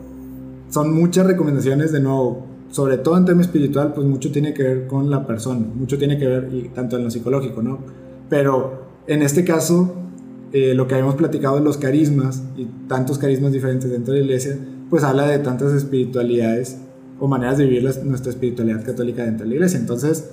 son 0.70 0.94
muchas 0.94 1.26
recomendaciones 1.28 1.92
de 1.92 2.00
nuevo, 2.00 2.46
sobre 2.72 2.98
todo 2.98 3.18
en 3.18 3.26
tema 3.26 3.42
espiritual, 3.42 3.94
pues 3.94 4.08
mucho 4.08 4.32
tiene 4.32 4.54
que 4.54 4.64
ver 4.64 4.88
con 4.88 5.10
la 5.10 5.28
persona, 5.28 5.66
mucho 5.76 5.98
tiene 5.98 6.18
que 6.18 6.28
ver, 6.28 6.50
y 6.54 6.70
tanto 6.70 6.98
en 6.98 7.04
lo 7.04 7.12
psicológico, 7.12 7.62
¿no? 7.62 7.80
Pero 8.30 8.86
en 9.08 9.22
este 9.22 9.44
caso, 9.44 9.94
eh, 10.54 10.74
lo 10.74 10.88
que 10.88 10.94
habíamos 10.94 11.16
platicado 11.16 11.58
de 11.58 11.64
los 11.64 11.78
carismas 11.78 12.44
y 12.56 12.66
tantos 12.88 13.18
carismas 13.18 13.52
diferentes 13.52 13.92
dentro 13.92 14.14
de 14.14 14.22
la 14.22 14.26
iglesia, 14.26 14.58
pues 14.92 15.06
habla 15.06 15.26
de 15.26 15.40
tantas 15.40 15.74
espiritualidades 15.74 16.78
o 17.18 17.28
maneras 17.28 17.58
de 17.58 17.66
vivir 17.66 17.84
nuestra 18.04 18.30
espiritualidad 18.30 18.86
católica 18.86 19.24
dentro 19.24 19.46
de 19.46 19.50
la 19.50 19.56
iglesia. 19.56 19.80
Entonces, 19.80 20.30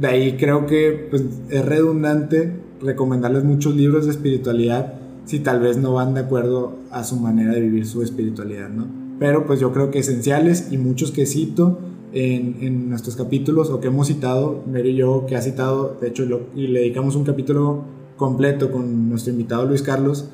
de 0.00 0.06
ahí 0.06 0.36
creo 0.38 0.66
que 0.66 1.06
pues, 1.10 1.22
es 1.50 1.64
redundante 1.64 2.56
recomendarles 2.80 3.44
muchos 3.44 3.76
libros 3.76 4.06
de 4.06 4.12
espiritualidad 4.12 4.94
si 5.26 5.40
tal 5.40 5.60
vez 5.60 5.76
no 5.76 5.92
van 5.92 6.14
de 6.14 6.20
acuerdo 6.20 6.76
a 6.90 7.04
su 7.04 7.16
manera 7.16 7.52
de 7.52 7.60
vivir 7.60 7.86
su 7.86 8.02
espiritualidad, 8.02 8.70
¿no? 8.70 8.86
Pero 9.18 9.46
pues 9.46 9.60
yo 9.60 9.72
creo 9.72 9.90
que 9.90 9.98
esenciales 10.00 10.72
y 10.72 10.78
muchos 10.78 11.12
que 11.12 11.26
cito 11.26 11.78
en, 12.12 12.56
en 12.62 12.88
nuestros 12.88 13.16
capítulos 13.16 13.70
o 13.70 13.80
que 13.80 13.88
hemos 13.88 14.06
citado, 14.06 14.62
Mary 14.66 14.90
y 14.90 14.96
yo, 14.96 15.26
que 15.26 15.36
ha 15.36 15.42
citado, 15.42 15.98
de 16.00 16.08
hecho, 16.08 16.24
y 16.54 16.68
le 16.68 16.80
dedicamos 16.80 17.16
un 17.16 17.24
capítulo 17.24 17.84
completo 18.16 18.70
con 18.70 19.10
nuestro 19.10 19.32
invitado 19.32 19.66
Luis 19.66 19.82
Carlos, 19.82 20.30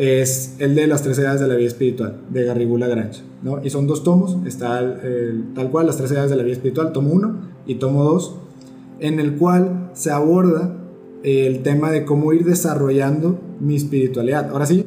es 0.00 0.54
el 0.60 0.74
de 0.74 0.86
las 0.86 1.02
tres 1.02 1.18
edades 1.18 1.42
de 1.42 1.46
la 1.46 1.56
vida 1.56 1.68
espiritual, 1.68 2.22
de 2.30 2.44
Garrigula 2.44 2.88
Grange, 2.88 3.20
¿no? 3.42 3.62
Y 3.62 3.68
son 3.68 3.86
dos 3.86 4.02
tomos, 4.02 4.38
está 4.46 4.98
tal 5.54 5.70
cual, 5.70 5.86
las 5.86 5.98
tres 5.98 6.10
edades 6.10 6.30
de 6.30 6.36
la 6.36 6.42
vida 6.42 6.54
espiritual, 6.54 6.92
tomo 6.92 7.12
uno 7.12 7.36
y 7.66 7.74
tomo 7.74 8.02
dos, 8.02 8.36
en 8.98 9.20
el 9.20 9.34
cual 9.34 9.90
se 9.92 10.10
aborda 10.10 10.74
el 11.22 11.62
tema 11.62 11.90
de 11.90 12.06
cómo 12.06 12.32
ir 12.32 12.46
desarrollando 12.46 13.40
mi 13.60 13.76
espiritualidad. 13.76 14.48
Ahora 14.50 14.64
sí, 14.64 14.86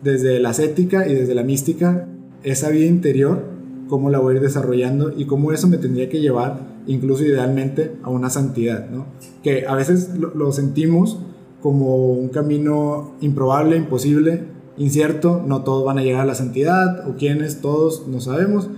desde 0.00 0.38
la 0.38 0.50
ascética 0.50 1.08
y 1.08 1.14
desde 1.14 1.34
la 1.34 1.42
mística, 1.42 2.06
esa 2.44 2.70
vida 2.70 2.86
interior, 2.86 3.42
cómo 3.88 4.10
la 4.10 4.20
voy 4.20 4.34
a 4.34 4.36
ir 4.36 4.42
desarrollando 4.42 5.12
y 5.16 5.26
cómo 5.26 5.50
eso 5.50 5.66
me 5.66 5.78
tendría 5.78 6.08
que 6.08 6.20
llevar, 6.20 6.60
incluso 6.86 7.24
idealmente, 7.24 7.96
a 8.04 8.10
una 8.10 8.30
santidad, 8.30 8.88
¿no? 8.90 9.06
Que 9.42 9.66
a 9.66 9.74
veces 9.74 10.10
lo, 10.16 10.52
sentimos 10.52 11.18
como 11.62 12.12
un 12.12 12.28
camino 12.28 13.12
improbable, 13.20 13.76
imposible, 13.76 14.44
incierto, 14.76 15.42
no 15.46 15.62
todos 15.62 15.84
van 15.84 15.98
a 15.98 16.02
llegar 16.02 16.22
a 16.22 16.26
la 16.26 16.34
santidad, 16.34 17.08
o 17.08 17.16
quienes, 17.16 17.60
todos, 17.60 18.06
no 18.08 18.20
sabemos. 18.20 18.68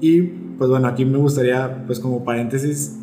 Y 0.00 0.22
pues 0.58 0.70
bueno, 0.70 0.88
aquí 0.88 1.04
me 1.04 1.18
gustaría, 1.18 1.84
pues 1.86 2.00
como 2.00 2.24
paréntesis, 2.24 2.96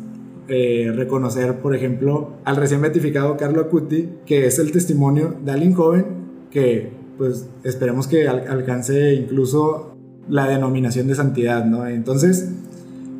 eh, 0.48 0.92
reconocer, 0.94 1.60
por 1.60 1.74
ejemplo, 1.74 2.34
al 2.44 2.56
recién 2.56 2.82
beatificado 2.82 3.36
Carlo 3.36 3.62
Acuti, 3.62 4.10
que 4.26 4.46
es 4.46 4.58
el 4.58 4.72
testimonio 4.72 5.34
de 5.44 5.52
alguien 5.52 5.72
joven 5.72 6.06
que, 6.50 6.92
pues, 7.16 7.48
esperemos 7.62 8.06
que 8.06 8.28
alcance 8.28 9.14
incluso 9.14 9.96
la 10.28 10.46
denominación 10.46 11.06
de 11.06 11.14
santidad, 11.14 11.64
¿no? 11.64 11.86
Entonces, 11.86 12.50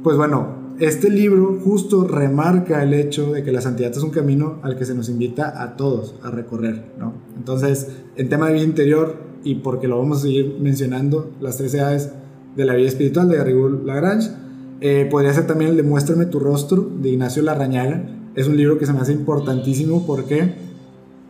pues 0.02 0.16
bueno, 0.16 0.63
este 0.80 1.10
libro 1.10 1.60
justo 1.62 2.06
remarca 2.06 2.82
el 2.82 2.94
hecho 2.94 3.32
de 3.32 3.42
que 3.42 3.52
la 3.52 3.60
santidad 3.60 3.92
es 3.92 4.02
un 4.02 4.10
camino 4.10 4.58
al 4.62 4.76
que 4.76 4.84
se 4.84 4.94
nos 4.94 5.08
invita 5.08 5.62
a 5.62 5.76
todos 5.76 6.16
a 6.22 6.30
recorrer, 6.30 6.84
¿no? 6.98 7.14
Entonces, 7.36 7.88
en 8.16 8.28
tema 8.28 8.48
de 8.48 8.54
vida 8.54 8.64
interior, 8.64 9.16
y 9.44 9.56
porque 9.56 9.88
lo 9.88 9.98
vamos 9.98 10.18
a 10.18 10.22
seguir 10.22 10.56
mencionando, 10.60 11.30
las 11.40 11.58
tres 11.58 11.74
edades 11.74 12.10
de 12.56 12.64
la 12.64 12.74
vida 12.74 12.88
espiritual 12.88 13.28
de 13.28 13.36
Garrigou 13.36 13.68
Lagrange, 13.84 14.30
eh, 14.80 15.06
podría 15.10 15.32
ser 15.32 15.46
también 15.46 15.70
el 15.70 15.76
de 15.76 15.82
Muéstrame 15.82 16.26
tu 16.26 16.40
rostro 16.40 16.90
de 17.00 17.10
Ignacio 17.10 17.42
Larrañaga. 17.42 18.04
Es 18.34 18.48
un 18.48 18.56
libro 18.56 18.78
que 18.78 18.86
se 18.86 18.92
me 18.92 19.00
hace 19.00 19.12
importantísimo 19.12 20.04
porque 20.06 20.54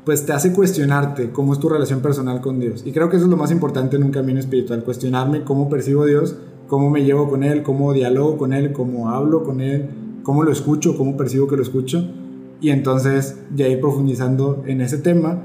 pues 0.04 0.26
te 0.26 0.32
hace 0.32 0.52
cuestionarte 0.52 1.30
cómo 1.30 1.52
es 1.52 1.60
tu 1.60 1.68
relación 1.68 2.00
personal 2.00 2.40
con 2.40 2.60
Dios. 2.60 2.82
Y 2.84 2.92
creo 2.92 3.08
que 3.08 3.16
eso 3.16 3.24
es 3.24 3.30
lo 3.30 3.36
más 3.36 3.50
importante 3.50 3.96
en 3.96 4.04
un 4.04 4.10
camino 4.10 4.38
espiritual, 4.38 4.84
cuestionarme 4.84 5.44
cómo 5.44 5.68
percibo 5.68 6.02
a 6.02 6.06
Dios, 6.06 6.36
cómo 6.68 6.90
me 6.90 7.04
llevo 7.04 7.28
con 7.28 7.44
Él, 7.44 7.62
cómo 7.62 7.92
dialogo 7.92 8.37
con 8.37 8.52
Él, 8.52 8.73
cómo 8.73 9.11
hablo 9.11 9.44
con 9.44 9.61
Él, 9.61 9.88
cómo 10.23 10.42
lo 10.42 10.52
escucho, 10.52 10.97
cómo 10.97 11.16
percibo 11.16 11.47
que 11.47 11.56
lo 11.56 11.62
escucho. 11.62 12.09
Y 12.61 12.71
entonces 12.71 13.38
ya 13.54 13.68
ir 13.68 13.80
profundizando 13.80 14.62
en 14.66 14.80
ese 14.80 14.99
tema. 14.99 15.42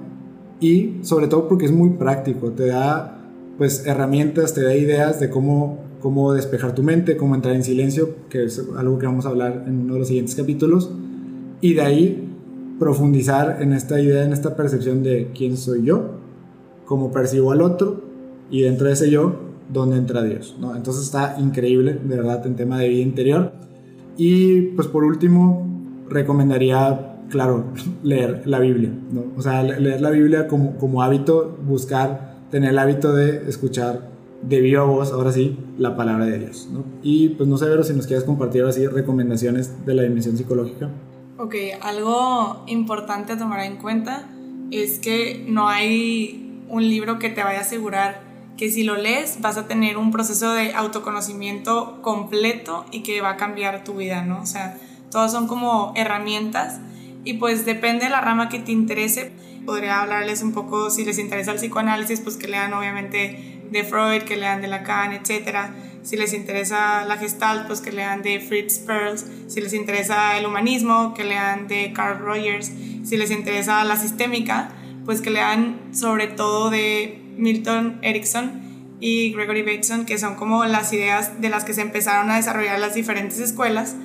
Y 0.59 0.99
sobre 1.01 1.27
todo 1.27 1.47
porque 1.47 1.65
es 1.65 1.71
muy 1.71 1.91
práctico, 1.91 2.51
te 2.51 2.67
da 2.67 3.15
pues 3.57 3.85
herramientas, 3.85 4.53
te 4.53 4.63
da 4.63 4.75
ideas 4.75 5.19
de 5.19 5.29
cómo 5.29 5.89
cómo 6.01 6.33
despejar 6.33 6.75
tu 6.75 6.83
mente, 6.83 7.17
cómo 7.17 7.35
entrar 7.35 7.55
en 7.55 7.63
silencio, 7.63 8.15
que 8.29 8.45
es 8.45 8.63
algo 8.77 8.99
que 8.99 9.05
vamos 9.05 9.25
a 9.25 9.29
hablar 9.29 9.65
en 9.67 9.81
uno 9.81 9.93
de 9.93 9.99
los 9.99 10.07
siguientes 10.07 10.35
capítulos, 10.35 10.91
y 11.61 11.73
de 11.73 11.81
ahí 11.81 12.29
profundizar 12.79 13.61
en 13.61 13.73
esta 13.73 13.99
idea, 13.99 14.23
en 14.23 14.31
esta 14.31 14.55
percepción 14.55 15.03
de 15.03 15.31
quién 15.35 15.57
soy 15.57 15.83
yo, 15.83 16.11
cómo 16.85 17.11
percibo 17.11 17.51
al 17.51 17.61
otro, 17.61 18.01
y 18.49 18.61
dentro 18.61 18.87
de 18.87 18.93
ese 18.93 19.09
yo, 19.09 19.48
dónde 19.69 19.97
entra 19.97 20.23
Dios. 20.23 20.55
¿no? 20.59 20.75
Entonces 20.75 21.03
está 21.03 21.35
increíble, 21.39 21.93
de 21.93 22.15
verdad, 22.17 22.45
en 22.45 22.55
tema 22.55 22.77
de 22.77 22.89
vida 22.89 23.01
interior. 23.01 23.53
Y 24.17 24.61
pues 24.73 24.87
por 24.87 25.03
último, 25.03 25.67
recomendaría, 26.09 27.17
claro, 27.29 27.65
leer 28.03 28.43
la 28.45 28.59
Biblia. 28.59 28.91
¿no? 29.11 29.25
O 29.37 29.41
sea, 29.41 29.63
leer 29.63 30.01
la 30.01 30.09
Biblia 30.09 30.47
como, 30.47 30.75
como 30.77 31.01
hábito, 31.03 31.57
buscar, 31.65 32.37
tener 32.51 32.71
el 32.71 32.79
hábito 32.79 33.13
de 33.13 33.49
escuchar 33.49 34.09
de 34.41 34.77
a 34.77 34.83
voz, 34.83 35.11
ahora 35.11 35.31
sí, 35.31 35.57
la 35.77 35.95
palabra 35.95 36.25
de 36.25 36.39
Dios. 36.39 36.69
¿no? 36.71 36.83
Y 37.01 37.29
pues 37.29 37.47
no 37.47 37.57
sé, 37.57 37.67
Vero, 37.67 37.83
si 37.83 37.93
nos 37.93 38.07
quieres 38.07 38.23
compartir 38.23 38.63
así 38.63 38.87
recomendaciones 38.87 39.85
de 39.85 39.93
la 39.93 40.03
dimensión 40.03 40.37
psicológica. 40.37 40.89
Ok, 41.37 41.55
algo 41.81 42.63
importante 42.67 43.33
a 43.33 43.37
tomar 43.37 43.61
en 43.61 43.77
cuenta 43.77 44.29
es 44.71 44.99
que 44.99 45.45
no 45.47 45.67
hay 45.67 46.63
un 46.69 46.83
libro 46.83 47.19
que 47.19 47.29
te 47.29 47.43
vaya 47.43 47.59
a 47.59 47.61
asegurar 47.61 48.28
que 48.59 48.69
si 48.69 48.83
lo 48.83 48.97
lees 48.97 49.39
vas 49.39 49.55
a 49.55 49.67
tener 49.67 49.95
un 49.95 50.11
proceso 50.11 50.51
de 50.51 50.73
autoconocimiento 50.73 52.01
completo 52.01 52.85
y 52.91 53.03
que 53.03 53.21
va 53.21 53.29
a 53.29 53.37
cambiar 53.37 53.85
tu 53.85 53.93
vida, 53.93 54.25
¿no? 54.25 54.41
O 54.41 54.45
sea, 54.45 54.77
todos 55.09 55.31
son 55.31 55.47
como 55.47 55.93
herramientas 55.95 56.81
y 57.23 57.35
pues 57.35 57.63
depende 57.63 58.03
de 58.03 58.11
la 58.11 58.19
rama 58.19 58.49
que 58.49 58.59
te 58.59 58.73
interese. 58.73 59.31
Podría 59.65 60.01
hablarles 60.01 60.41
un 60.41 60.51
poco, 60.51 60.89
si 60.89 61.05
les 61.05 61.19
interesa 61.19 61.51
el 61.51 61.57
psicoanálisis, 61.57 62.19
pues 62.19 62.35
que 62.35 62.49
lean 62.49 62.73
obviamente 62.73 63.61
de 63.71 63.83
Freud, 63.85 64.23
que 64.23 64.35
lean 64.35 64.59
de 64.61 64.67
Lacan, 64.67 65.13
etc. 65.13 65.69
Si 66.03 66.17
les 66.17 66.33
interesa 66.33 67.05
la 67.05 67.15
Gestalt, 67.15 67.65
pues 67.65 67.79
que 67.79 67.93
lean 67.93 68.23
de 68.23 68.41
Fritz 68.41 68.79
Perls. 68.79 69.25
Si 69.47 69.61
les 69.61 69.73
interesa 69.73 70.37
el 70.37 70.45
humanismo, 70.45 71.13
que 71.13 71.23
lean 71.23 71.69
de 71.69 71.93
Carl 71.93 72.19
Rogers. 72.19 72.73
Si 73.05 73.15
les 73.15 73.31
interesa 73.31 73.85
la 73.85 73.95
sistémica, 73.95 74.71
pues 75.05 75.21
que 75.21 75.29
lean 75.29 75.79
sobre 75.93 76.27
todo 76.27 76.69
de 76.69 77.28
Milton 77.39 77.99
Erickson 78.01 78.97
y 78.99 79.31
Gregory 79.33 79.61
Bateson, 79.61 80.05
que 80.05 80.17
son 80.17 80.35
como 80.35 80.65
las 80.65 80.91
ideas 80.93 81.41
de 81.41 81.49
las 81.49 81.63
que 81.63 81.73
se 81.73 81.81
empezaron 81.81 82.29
a 82.29 82.35
desarrollar 82.35 82.79
las 82.79 82.93
diferentes 82.93 83.39
escuelas. 83.39 83.95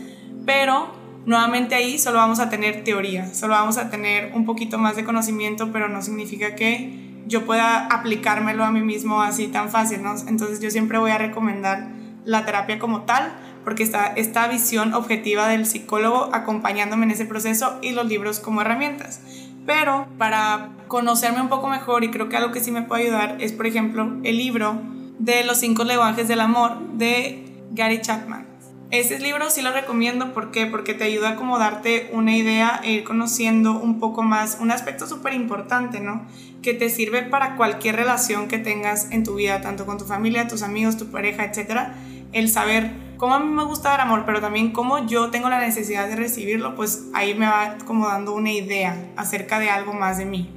Pero 0.47 0.95
nuevamente 1.27 1.75
ahí 1.75 1.99
solo 1.99 2.19
vamos 2.19 2.39
a 2.39 2.49
tener 2.49 2.85
teoría, 2.85 3.33
solo 3.35 3.55
vamos 3.55 3.79
a 3.79 3.91
tener 3.91 4.33
un 4.35 4.45
poquito 4.45 4.79
más 4.79 4.97
de 4.97 5.05
conocimiento, 5.05 5.73
pero 5.73 5.89
no 5.89 6.03
significa 6.03 6.55
que 6.55 7.05
yo 7.27 7.45
pueda 7.47 7.87
aplicármelo 7.87 8.65
a 8.65 8.71
mí 8.71 8.83
mismo 8.83 9.23
así 9.23 9.49
tan 9.49 9.71
fácil, 9.71 10.03
¿no? 10.03 10.15
Entonces 10.29 10.61
yo 10.61 10.71
siempre 10.71 10.99
voy 10.99 11.11
a 11.11 11.19
recomendar 11.19 11.89
la 12.25 12.45
terapia 12.45 12.79
como 12.79 13.03
tal, 13.03 13.33
porque 13.65 13.83
está 13.83 14.09
esta 14.17 14.47
visión 14.47 14.93
objetiva 14.93 15.49
del 15.49 15.65
psicólogo 15.65 16.31
acompañándome 16.35 17.07
en 17.07 17.13
ese 17.13 17.25
proceso 17.25 17.79
y 17.83 17.93
los 17.93 18.07
libros 18.07 18.41
como 18.41 18.61
herramientas. 18.61 19.21
Pero 19.65 20.07
para 20.19 20.69
conocerme 20.89 21.41
un 21.41 21.49
poco 21.49 21.69
mejor, 21.69 22.05
y 22.05 22.11
creo 22.11 22.29
que 22.29 22.37
algo 22.37 22.53
que 22.53 22.61
sí 22.61 22.71
me 22.71 22.83
puede 22.83 23.05
ayudar 23.05 23.37
es, 23.41 23.53
por 23.53 23.67
ejemplo, 23.67 24.19
el 24.23 24.37
libro 24.37 24.81
de 25.19 25.45
los 25.45 25.59
cinco 25.59 25.85
lenguajes 25.85 26.29
del 26.29 26.41
amor 26.41 26.79
de 26.95 27.45
Gary 27.73 28.01
Chapman. 28.01 28.47
Ese 28.91 29.19
libro 29.19 29.51
sí 29.51 29.61
lo 29.61 29.73
recomiendo, 29.73 30.33
¿por? 30.35 30.67
Porque 30.71 30.95
te 30.95 31.05
ayuda 31.05 31.31
a 31.31 31.37
como 31.37 31.59
darte 31.59 32.11
una 32.13 32.37
idea 32.37 32.81
e 32.85 32.93
ir 32.93 33.05
conociendo 33.05 33.73
un 33.73 33.99
poco 33.99 34.23
más, 34.23 34.59
un 34.61 34.71
aspecto 34.71 35.07
súper 35.07 35.35
importante, 35.35 35.99
¿no? 35.99 36.27
Que 36.63 36.75
te 36.75 36.89
sirve 36.91 37.23
para 37.23 37.57
cualquier 37.57 37.97
relación 37.97 38.47
que 38.47 38.59
tengas 38.59 39.11
en 39.11 39.25
tu 39.25 39.35
vida, 39.35 39.61
tanto 39.61 39.85
con 39.85 39.99
tu 39.99 40.05
familia, 40.05 40.47
tus 40.47 40.63
amigos, 40.63 40.97
tu 40.97 41.07
pareja, 41.07 41.45
etc. 41.45 41.89
El 42.33 42.49
saber 42.49 42.93
cómo 43.17 43.35
a 43.35 43.41
mí 43.41 43.51
me 43.51 43.65
gusta 43.65 43.91
dar 43.91 44.03
amor, 44.03 44.25
pero 44.27 44.41
también 44.41 44.71
cómo 44.71 45.05
yo 45.07 45.31
tengo 45.31 45.49
la 45.49 45.59
necesidad 45.59 46.07
de 46.07 46.15
recibirlo, 46.15 46.77
pues 46.77 47.07
ahí 47.15 47.35
me 47.35 47.47
va 47.47 47.77
como 47.85 48.07
dando 48.07 48.33
una 48.33 48.53
idea 48.53 48.97
acerca 49.17 49.59
de 49.59 49.71
algo 49.71 49.93
más 49.93 50.19
de 50.19 50.27
mí. 50.27 50.51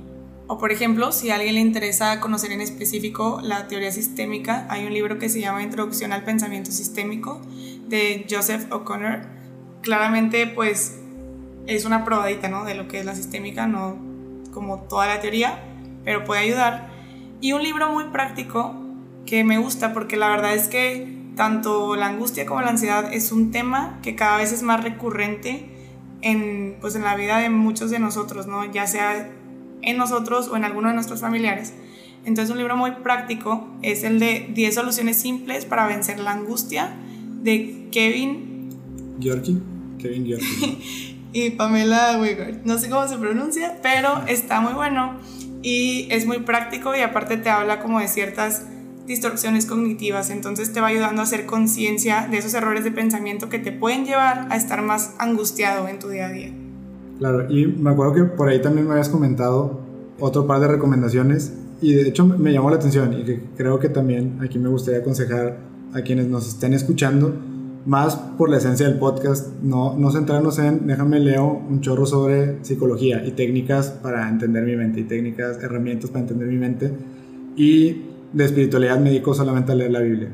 O 0.48 0.58
por 0.58 0.72
ejemplo, 0.72 1.12
si 1.12 1.30
a 1.30 1.36
alguien 1.36 1.56
le 1.56 1.62
interesa 1.62 2.22
conocer 2.22 2.54
en 2.54 2.62
específico 2.62 3.42
la 3.44 3.68
teoría 3.68 3.92
sistémica, 3.92 4.66
hay 4.70 4.86
un 4.86 4.94
libro 4.94 5.20
que 5.20 5.27
se 5.27 5.42
llama 5.42 5.62
Introducción 5.62 6.13
al 6.13 6.24
Pensamiento 6.24 6.72
Sistémico 6.72 7.42
de 7.88 8.25
Joseph 8.30 8.72
O'Connor. 8.72 9.22
Claramente, 9.82 10.48
pues 10.48 11.00
es 11.68 11.84
una 11.84 12.06
probadita, 12.06 12.48
¿no? 12.48 12.63
De 12.63 12.75
lo 12.75 12.88
que 12.88 13.00
es 13.00 13.06
la 13.06 13.13
sistémica, 13.13 13.68
no 13.68 13.98
como 14.54 14.80
toda 14.84 15.06
la 15.08 15.20
teoría, 15.20 15.60
pero 16.06 16.24
puede 16.24 16.42
ayudar. 16.42 16.89
Y 17.42 17.51
un 17.51 17.62
libro 17.62 17.92
muy 17.92 18.06
práctico 18.06 18.74
que 19.25 19.44
me 19.44 19.58
gusta 19.58 19.94
porque 19.94 20.16
la 20.16 20.30
verdad 20.30 20.56
es 20.56 20.70
que 20.70 21.16
tanto 21.36 21.96
la 21.98 22.08
angustia 22.08 22.46
como 22.46 22.62
la 22.62 22.70
ansiedad 22.70 23.13
es 23.13 23.34
un 23.34 23.51
tema 23.51 24.00
que 24.01 24.16
cada 24.16 24.38
vez 24.38 24.54
es 24.54 24.63
más 24.63 24.82
recurrente 24.82 25.70
en, 26.22 26.77
pues, 26.80 26.96
en 26.96 27.04
la 27.04 27.16
vida 27.16 27.38
de 27.38 27.50
muchos 27.50 27.92
de 27.92 28.00
nosotros, 28.00 28.48
¿no? 28.48 28.66
Ya 28.72 28.88
sea 28.88 29.30
en 29.81 29.98
nosotros 29.98 30.48
o 30.48 30.57
en 30.57 30.65
alguno 30.65 30.89
de 30.89 30.96
nuestros 30.96 31.22
familiares. 31.22 31.74
Entonces 32.25 32.51
un 32.51 32.57
libro 32.57 32.75
muy 32.75 32.91
práctico 32.91 33.67
es 33.81 34.03
el 34.03 34.19
de 34.19 34.50
10 34.53 34.75
soluciones 34.75 35.17
simples 35.17 35.65
para 35.65 35.88
vencer 35.88 36.19
la 36.19 36.31
angustia 36.31 36.96
de 37.41 37.88
Kevin 37.91 38.69
Georgi, 39.19 39.62
Kevin 39.98 40.25
Georgi. 40.25 41.17
y 41.34 41.51
Pamela 41.51 42.19
Wigard. 42.19 42.63
No 42.65 42.77
sé 42.77 42.89
cómo 42.89 43.07
se 43.07 43.17
pronuncia, 43.17 43.79
pero 43.81 44.24
está 44.27 44.62
muy 44.62 44.74
bueno 44.74 45.17
y 45.62 46.07
es 46.12 46.25
muy 46.25 46.39
práctico 46.39 46.96
y 46.96 47.01
aparte 47.01 47.38
te 47.38 47.50
habla 47.50 47.79
como 47.79 48.00
de 48.00 48.07
ciertas 48.07 48.65
distorsiones 49.05 49.65
cognitivas, 49.65 50.29
entonces 50.29 50.74
te 50.74 50.81
va 50.81 50.88
ayudando 50.88 51.22
a 51.22 51.24
hacer 51.24 51.46
conciencia 51.46 52.27
de 52.29 52.39
esos 52.39 52.53
errores 52.53 52.84
de 52.84 52.91
pensamiento 52.91 53.48
que 53.48 53.57
te 53.57 53.72
pueden 53.72 54.05
llevar 54.05 54.48
a 54.50 54.57
estar 54.57 54.81
más 54.81 55.13
angustiado 55.17 55.88
en 55.88 55.98
tu 55.98 56.10
día 56.10 56.27
a 56.27 56.29
día. 56.29 56.51
Claro, 57.20 57.50
y 57.50 57.66
me 57.66 57.90
acuerdo 57.90 58.14
que 58.14 58.24
por 58.24 58.50
ahí 58.50 58.62
también 58.62 58.86
me 58.86 58.94
habías 58.94 59.10
comentado 59.10 59.80
otro 60.20 60.46
par 60.46 60.60
de 60.60 60.68
recomendaciones 60.68 61.54
y 61.82 61.94
de 61.94 62.08
hecho 62.08 62.26
me 62.26 62.52
llamó 62.52 62.70
la 62.70 62.78
atención 62.78 63.14
y 63.14 63.24
que 63.24 63.42
creo 63.56 63.80
que 63.80 63.90
también 63.90 64.40
aquí 64.42 64.60
me 64.60 64.70
gustaría 64.70 65.00
aconsejar 65.00 65.58
a 65.94 66.02
quienes 66.02 66.28
nos 66.28 66.48
estén 66.48 66.74
escuchando, 66.74 67.34
más 67.86 68.16
por 68.38 68.50
la 68.50 68.58
esencia 68.58 68.88
del 68.88 69.00
podcast, 69.00 69.48
no, 69.64 69.96
no 69.98 70.12
centrarnos 70.12 70.60
en, 70.60 70.88
déjame 70.88 71.20
leo 71.20 71.62
un 71.70 71.82
chorro 71.82 72.06
sobre 72.06 72.64
psicología 72.64 73.26
y 73.26 73.32
técnicas 73.32 73.90
para 73.90 74.28
entender 74.28 74.64
mi 74.64 74.76
mente 74.76 75.00
y 75.00 75.04
técnicas, 75.04 75.64
herramientas 75.64 76.10
para 76.10 76.22
entender 76.22 76.48
mi 76.48 76.58
mente 76.58 76.92
y 77.56 78.04
de 78.34 78.46
espiritualidad 78.46 79.00
me 79.00 79.10
dedico 79.10 79.34
solamente 79.34 79.72
a 79.72 79.76
leer 79.76 79.92
la 79.92 80.02
Biblia. 80.02 80.30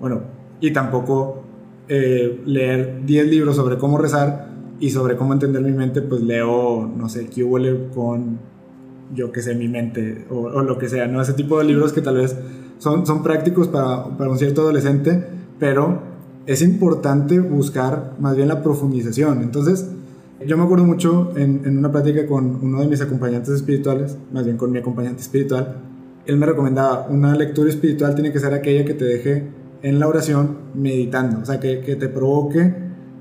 Bueno, 0.00 0.22
y 0.60 0.72
tampoco 0.72 1.42
eh, 1.88 2.42
leer 2.44 3.04
10 3.06 3.28
libros 3.28 3.56
sobre 3.56 3.78
cómo 3.78 3.98
rezar 3.98 4.55
y 4.80 4.90
sobre 4.90 5.16
cómo 5.16 5.32
entender 5.32 5.62
mi 5.62 5.72
mente, 5.72 6.02
pues 6.02 6.22
leo, 6.22 6.86
no 6.86 7.08
sé, 7.08 7.26
qué 7.26 7.44
con, 7.94 8.38
yo 9.14 9.32
que 9.32 9.42
sé, 9.42 9.54
mi 9.54 9.68
mente 9.68 10.26
o, 10.30 10.40
o, 10.40 10.62
lo 10.62 10.78
que 10.78 10.88
sea, 10.88 11.06
¿no? 11.06 11.20
Ese 11.20 11.32
tipo 11.32 11.58
de 11.58 11.64
libros 11.64 11.92
que 11.92 12.02
tal 12.02 12.16
vez 12.16 12.36
son, 12.78 13.06
son 13.06 13.22
prácticos 13.22 13.68
para, 13.68 14.16
para 14.16 14.30
un 14.30 14.38
cierto 14.38 14.62
adolescente, 14.62 15.24
pero 15.58 16.00
es 16.46 16.62
importante 16.62 17.40
buscar 17.40 18.14
más 18.18 18.36
bien 18.36 18.48
la 18.48 18.62
profundización. 18.62 19.42
Entonces, 19.42 19.90
yo 20.46 20.56
me 20.56 20.64
acuerdo 20.64 20.84
mucho 20.84 21.32
en, 21.36 21.62
en 21.64 21.78
una 21.78 21.90
plática 21.90 22.26
con 22.26 22.58
uno 22.62 22.80
de 22.80 22.86
mis 22.86 23.00
acompañantes 23.00 23.54
espirituales, 23.54 24.16
más 24.32 24.44
bien 24.44 24.56
con 24.56 24.70
mi 24.70 24.78
acompañante 24.78 25.22
espiritual, 25.22 25.76
él 26.26 26.36
me 26.36 26.46
recomendaba, 26.46 27.06
una 27.08 27.34
lectura 27.34 27.70
espiritual 27.70 28.14
tiene 28.14 28.32
que 28.32 28.40
ser 28.40 28.52
aquella 28.52 28.84
que 28.84 28.94
te 28.94 29.04
deje 29.04 29.48
en 29.82 30.00
la 30.00 30.08
oración 30.08 30.58
meditando, 30.74 31.40
o 31.40 31.44
sea, 31.44 31.60
que, 31.60 31.80
que 31.80 31.96
te 31.96 32.08
provoque 32.08 32.74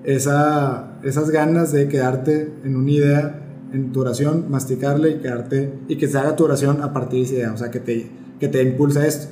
esa, 0.03 0.94
esas 1.05 1.29
ganas 1.29 1.71
de 1.71 1.87
quedarte 1.87 2.51
en 2.63 2.75
una 2.75 2.91
idea 2.91 3.41
en 3.71 3.91
tu 3.91 4.01
oración, 4.01 4.45
masticarle 4.49 5.11
y 5.11 5.15
quedarte, 5.19 5.71
y 5.87 5.97
que 5.97 6.07
se 6.07 6.17
haga 6.17 6.35
tu 6.35 6.45
oración 6.45 6.81
a 6.81 6.93
partir 6.93 7.19
de 7.19 7.25
esa 7.25 7.35
idea, 7.35 7.53
o 7.53 7.57
sea, 7.57 7.71
que 7.71 7.79
te, 7.79 8.09
que 8.39 8.47
te 8.47 8.63
impulsa 8.63 9.05
esto. 9.05 9.27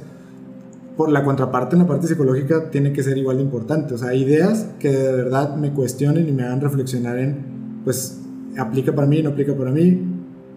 Por 0.98 1.12
la 1.12 1.24
contraparte, 1.24 1.76
en 1.76 1.82
la 1.82 1.88
parte 1.88 2.08
psicológica, 2.08 2.70
tiene 2.70 2.94
que 2.94 3.02
ser 3.02 3.18
igual 3.18 3.38
de 3.38 3.44
importante, 3.44 3.96
o 3.96 3.98
sea, 3.98 4.14
ideas 4.14 4.68
que 4.80 4.90
de 4.92 5.12
verdad 5.14 5.56
me 5.56 5.72
cuestionen 5.72 6.30
y 6.30 6.32
me 6.32 6.44
hagan 6.44 6.62
reflexionar 6.62 7.18
en, 7.18 7.38
pues, 7.84 8.20
aplica 8.58 8.94
para 8.94 9.08
mí, 9.08 9.24
no 9.24 9.32
aplica 9.32 9.56
para 9.56 9.72
mí, 9.72 10.00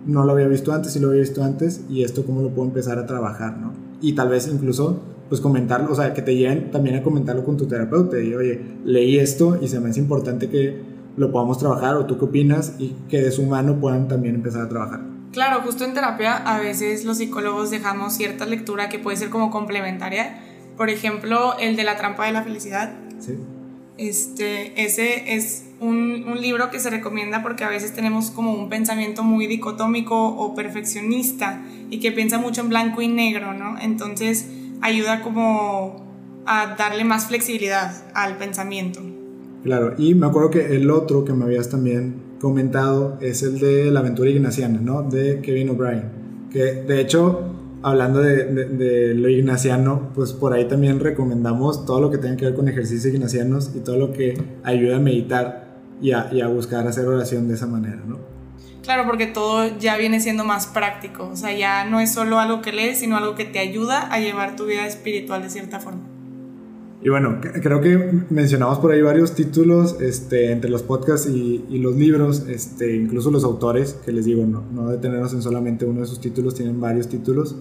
no 0.07 0.25
lo 0.25 0.33
había 0.33 0.49
visto 0.49 0.73
antes, 0.73 0.93
sí 0.93 1.01
lo 1.01 1.09
había 1.09 1.21
visto 1.21 1.43
antes, 1.43 1.81
y 1.89 2.03
esto 2.03 2.27
cómo 2.27 2.43
lo 2.43 2.51
puedo 2.51 2.69
empezar 2.69 2.99
a 2.99 3.07
trabajar, 3.07 3.57
¿no? 3.57 3.73
Y 4.03 4.15
tal 4.15 4.29
vez 4.29 4.49
incluso, 4.53 5.01
pues 5.31 5.41
comentarlo, 5.41 5.93
o 5.93 5.95
sea, 5.95 6.13
que 6.13 6.21
te 6.21 6.35
lleguen 6.35 6.71
también 6.71 6.97
a 6.97 7.03
comentarlo 7.03 7.45
con 7.45 7.57
tu 7.57 7.67
terapeuta, 7.67 8.21
y 8.21 8.35
oye, 8.35 8.61
leí 8.85 9.17
esto 9.19 9.59
y 9.61 9.69
se 9.69 9.81
me 9.81 9.89
hace 9.89 10.01
importante 10.01 10.49
que 10.49 10.96
lo 11.17 11.33
podamos 11.33 11.59
trabajar, 11.59 11.97
o 11.97 12.07
tú 12.07 12.19
qué 12.19 12.25
opinas, 12.27 12.75
y 12.79 12.95
que 13.09 13.21
de 13.21 13.31
su 13.31 13.45
mano 13.45 13.81
puedan 13.81 14.09
también 14.09 14.35
empezar 14.35 14.63
a 14.63 14.69
trabajar. 14.69 15.01
Claro, 15.33 15.61
justo 15.63 15.85
en 15.85 15.95
terapia 15.95 16.37
a 16.37 16.59
veces 16.59 17.05
los 17.05 17.19
psicólogos 17.19 17.71
dejamos 17.71 18.15
cierta 18.15 18.47
lectura 18.47 18.89
que 18.89 18.99
puede 18.99 19.17
ser 19.17 19.31
como 19.31 19.51
complementaria. 19.51 20.41
Por 20.77 20.91
ejemplo, 20.91 21.59
el 21.59 21.77
de 21.77 21.85
la 21.85 21.97
trampa 21.97 22.27
de 22.27 22.33
la 22.33 22.43
felicidad. 22.43 22.95
Sí. 23.19 23.37
Este, 23.99 24.83
ese 24.83 25.35
es 25.37 25.67
un, 25.81 26.25
un, 26.29 26.41
libro 26.41 26.71
que 26.71 26.81
se 26.81 26.91
recomienda 26.91 27.43
porque 27.43 27.65
a 27.65 27.69
veces 27.69 27.95
tenemos 27.95 28.31
como 28.31 28.53
un 28.53 28.69
pensamiento 28.69 29.23
muy 29.23 29.47
dicotómico 29.47 30.29
o 30.29 30.55
perfeccionista 30.55 31.63
y 31.89 32.01
que 32.01 32.13
piensa 32.13 32.39
mucho 32.39 32.61
en 32.61 32.69
blanco 32.69 33.01
y 33.01 33.09
negro, 33.09 33.55
¿no? 33.55 33.79
Entonces 33.79 34.49
ayuda 34.83 35.23
como 35.23 36.05
a 36.45 36.77
darle 36.77 37.05
más 37.05 37.27
flexibilidad 37.27 37.95
al 38.15 38.37
pensamiento. 38.37 39.16
Claro, 39.63 39.95
y 39.99 40.15
me 40.15 40.27
acuerdo 40.27 40.51
que 40.51 40.77
el 40.77 40.91
otro 40.91 41.25
que 41.25 41.33
me 41.33 41.45
habías 41.45 41.69
también 41.69 42.23
comentado 42.41 43.19
es 43.21 43.43
el 43.43 43.59
de 43.59 43.91
la 43.91 44.01
aventura 44.01 44.31
ignaciana, 44.31 44.81
¿no? 44.81 45.03
De 45.03 45.41
Kevin 45.41 45.71
O'Brien, 45.71 46.05
que 46.51 46.83
de 46.83 47.01
hecho 47.01 47.57
hablando 47.83 48.21
de, 48.21 49.15
lo 49.15 49.29
ignaciano, 49.29 50.11
pues 50.15 50.33
por 50.33 50.53
ahí 50.53 50.67
también 50.67 50.99
recomendamos 50.99 51.87
todo 51.87 52.01
lo 52.01 52.11
que 52.11 52.19
tenga 52.19 52.37
que 52.37 52.47
ver 52.47 52.55
con 52.55 52.69
ejercicios 52.69 53.15
ignacianos 53.15 53.71
y 53.77 53.81
todo 53.81 53.97
lo 53.97 54.13
que 54.13 54.37
ayuda 54.65 54.97
a 54.97 55.01
meditar 55.01 55.77
y 56.01 56.13
a, 56.13 56.29
y 56.33 56.41
a 56.41 56.49
buscar 56.49 56.87
hacer 56.87 57.07
oración 57.07 57.47
de 57.47 57.55
esa 57.55 57.67
manera, 57.67 58.03
¿no? 58.07 58.19
Claro, 58.83 59.05
porque 59.07 59.27
todo 59.27 59.79
ya 59.79 59.97
viene 59.97 60.21
siendo 60.21 60.45
más 60.45 60.67
práctico, 60.67 61.29
o 61.33 61.37
sea, 61.37 61.57
ya 61.57 61.85
no 61.85 62.01
es 62.01 62.13
solo 62.13 62.39
algo 62.39 62.61
que 62.61 62.73
lees, 62.73 62.99
sino 62.99 63.17
algo 63.17 63.35
que 63.35 63.45
te 63.45 63.59
ayuda 63.59 64.13
a 64.13 64.19
llevar 64.21 64.57
tu 64.57 64.67
vida 64.67 64.87
espiritual 64.87 65.43
de 65.43 65.51
cierta 65.51 65.81
forma. 65.81 66.16
Y 67.07 67.09
bueno, 67.09 67.39
creo 67.41 67.81
que 67.81 68.25
mencionamos 68.31 68.81
por 68.81 68.91
ahí 68.91 69.01
varios 69.01 69.37
títulos 69.37 69.97
este, 70.01 70.51
entre 70.51 70.69
los 70.69 70.83
podcasts 70.83 71.31
y, 71.31 71.65
y, 71.71 71.79
los 71.79 71.95
libros, 71.95 72.49
este, 72.49 72.97
incluso 72.97 73.31
los 73.31 73.45
autores, 73.45 73.93
que 74.05 74.11
les 74.11 74.25
digo, 74.25 74.45
no, 74.45 74.65
no 74.73 74.91
detenernos 74.91 75.33
en 75.33 75.41
solamente 75.41 75.85
uno 75.85 76.01
de 76.01 76.07
sus 76.07 76.21
títulos, 76.21 76.57
tienen 76.57 76.81
varios 76.81 77.07
títulos. 77.07 77.55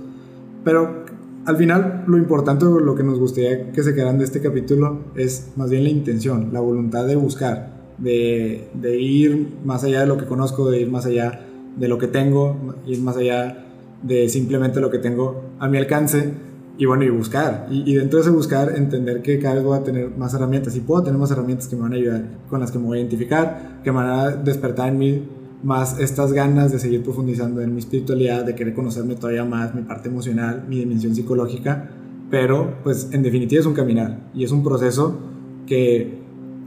Pero 0.64 1.06
al 1.46 1.58
final 1.58 2.06
lo 2.08 2.18
importante, 2.18 2.66
lo 2.66 2.96
que 2.96 3.04
nos 3.04 3.20
gustaría 3.20 3.72
que 3.72 3.84
se 3.84 3.94
quedaran 3.94 4.18
de 4.18 4.24
este 4.24 4.42
capítulo 4.42 5.02
es 5.16 5.52
más 5.56 5.70
bien 5.70 5.84
la 5.84 5.90
intención, 5.90 6.50
la 6.52 6.60
voluntad 6.60 7.06
de 7.06 7.16
buscar, 7.16 7.84
de, 8.00 8.68
de 8.74 9.00
ir 9.00 9.58
más 9.64 9.84
allá 9.84 10.00
de 10.00 10.08
lo 10.08 10.18
que 10.18 10.26
conozco, 10.26 10.72
de 10.72 10.82
ir 10.82 10.90
más 10.90 11.06
allá 11.06 11.46
de 11.78 11.88
lo 11.88 12.00
que 12.00 12.08
tengo, 12.08 12.74
ir 12.88 13.00
más 13.00 13.16
allá 13.16 13.64
de 14.02 14.28
simplemente 14.28 14.82
lo 14.82 14.90
que 14.90 14.98
tengo 14.98 15.44
a 15.60 15.68
mi 15.68 15.78
alcance 15.78 16.34
y 16.78 16.86
bueno, 16.86 17.04
y 17.04 17.10
buscar. 17.10 17.68
Y, 17.70 17.90
y, 17.90 17.96
dentro 17.96 18.18
de 18.18 18.24
ese 18.24 18.32
buscar, 18.32 18.74
entender 18.76 19.22
que 19.22 19.40
cada 19.40 19.56
vez 19.56 19.64
voy 19.64 19.78
a 19.78 19.84
tener 19.84 20.10
más 20.18 20.34
herramientas 20.34 20.76
y 20.76 20.82
puedo 20.82 21.04
tener 21.04 21.20
más 21.20 21.32
herramientas 21.32 21.68
que 21.68 21.76
me 21.76 21.84
van 21.84 21.94
a 21.94 21.96
ayudar, 21.96 22.24
con 22.50 22.60
las 22.60 22.72
que 22.72 22.80
me 22.80 22.86
voy 22.86 22.98
a 22.98 23.02
identificar, 23.02 23.82
que 23.84 23.92
me 23.92 23.98
van 23.98 24.10
a 24.10 24.32
despertar 24.32 24.90
en 24.90 24.98
mí 24.98 25.24
más 25.64 26.00
estas 26.00 26.32
ganas 26.32 26.72
de 26.72 26.80
seguir 26.80 27.02
profundizando 27.02 27.62
en 27.62 27.74
mi 27.74 27.80
espiritualidad, 27.80 28.46
de 28.46 28.56
querer 28.56 28.74
conocerme 28.74 29.16
todavía 29.16 29.46
más, 29.46 29.74
mi 29.74 29.82
parte 29.82 30.10
emocional, 30.10 30.66
mi 30.68 30.78
dimensión 30.78 31.16
psicológica. 31.16 31.90
Pero, 32.30 32.76
pues, 32.84 33.10
en 33.12 33.24
definitiva 33.24 33.62
es 33.62 33.66
un 33.66 33.74
caminar 33.74 34.30
y 34.34 34.44
es 34.44 34.52
un 34.52 34.64
proceso 34.64 35.18
que 35.66 36.20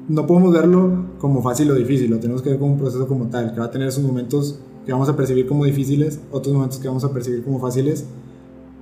no 0.08 0.26
podemos 0.26 0.52
verlo 0.52 1.04
como 1.18 1.42
fácil 1.42 1.70
o 1.70 1.74
difícil, 1.74 2.10
lo 2.10 2.18
tenemos 2.18 2.42
que 2.42 2.50
ver 2.50 2.58
como 2.58 2.72
un 2.72 2.78
proceso 2.78 3.06
como 3.06 3.26
tal, 3.26 3.52
que 3.52 3.60
va 3.60 3.66
a 3.66 3.70
tener 3.70 3.88
esos 3.88 4.02
momentos 4.02 4.58
que 4.86 4.92
vamos 4.92 5.08
a 5.08 5.16
percibir 5.16 5.46
como 5.46 5.64
difíciles, 5.64 6.20
otros 6.30 6.54
momentos 6.54 6.78
que 6.78 6.88
vamos 6.88 7.04
a 7.04 7.12
percibir 7.12 7.44
como 7.44 7.60
fáciles, 7.60 8.06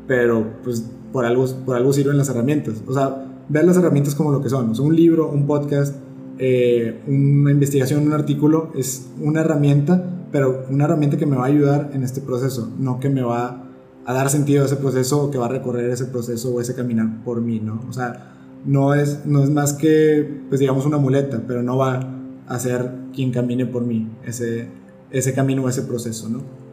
pero 0.06 0.44
pues 0.62 0.84
por 1.12 1.24
algo, 1.24 1.46
por 1.64 1.76
algo 1.76 1.92
sirven 1.92 2.16
las 2.16 2.28
herramientas. 2.28 2.82
O 2.86 2.94
sea, 2.94 3.26
ver 3.48 3.64
las 3.64 3.76
herramientas 3.76 4.14
como 4.14 4.32
lo 4.32 4.42
que 4.42 4.48
son. 4.48 4.70
O 4.70 4.74
sea, 4.74 4.84
un 4.84 4.94
libro, 4.94 5.30
un 5.30 5.46
podcast, 5.46 5.96
eh, 6.38 7.00
una 7.06 7.50
investigación, 7.50 8.06
un 8.06 8.12
artículo 8.12 8.70
es 8.74 9.08
una 9.20 9.40
herramienta, 9.40 10.04
pero 10.32 10.66
una 10.70 10.84
herramienta 10.84 11.16
que 11.16 11.26
me 11.26 11.36
va 11.36 11.44
a 11.44 11.48
ayudar 11.48 11.90
en 11.94 12.02
este 12.02 12.20
proceso, 12.20 12.70
no 12.78 13.00
que 13.00 13.08
me 13.08 13.22
va 13.22 13.64
a 14.04 14.12
dar 14.12 14.30
sentido 14.30 14.62
a 14.62 14.66
ese 14.66 14.76
proceso 14.76 15.24
o 15.24 15.30
que 15.30 15.38
va 15.38 15.46
a 15.46 15.48
recorrer 15.48 15.90
ese 15.90 16.06
proceso 16.06 16.54
o 16.54 16.60
ese 16.60 16.74
caminar 16.74 17.24
por 17.24 17.40
mí, 17.40 17.58
¿no? 17.58 17.82
O 17.88 17.92
sea, 17.92 18.34
no 18.64 18.94
es, 18.94 19.26
no 19.26 19.42
es 19.42 19.50
más 19.50 19.72
que, 19.72 20.42
pues 20.48 20.60
digamos, 20.60 20.86
una 20.86 20.98
muleta, 20.98 21.42
pero 21.46 21.62
no 21.62 21.76
va 21.76 22.14
a 22.46 22.58
ser 22.58 22.92
quien 23.14 23.32
camine 23.32 23.66
por 23.66 23.84
mí 23.84 24.08
ese, 24.24 24.68
ese 25.10 25.34
camino 25.34 25.64
o 25.64 25.68
ese 25.68 25.82
proceso, 25.82 26.28
¿no? 26.28 26.65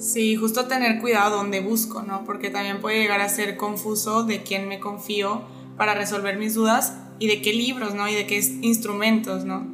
Sí, 0.00 0.34
justo 0.34 0.64
tener 0.64 0.98
cuidado 0.98 1.36
donde 1.36 1.60
busco, 1.60 2.02
¿no? 2.02 2.24
Porque 2.24 2.48
también 2.48 2.80
puede 2.80 3.00
llegar 3.00 3.20
a 3.20 3.28
ser 3.28 3.58
confuso 3.58 4.24
de 4.24 4.42
quién 4.42 4.66
me 4.66 4.80
confío 4.80 5.42
para 5.76 5.92
resolver 5.92 6.38
mis 6.38 6.54
dudas 6.54 6.94
y 7.18 7.26
de 7.26 7.42
qué 7.42 7.52
libros, 7.52 7.94
¿no? 7.94 8.08
Y 8.08 8.14
de 8.14 8.26
qué 8.26 8.38
instrumentos, 8.62 9.44
¿no? 9.44 9.66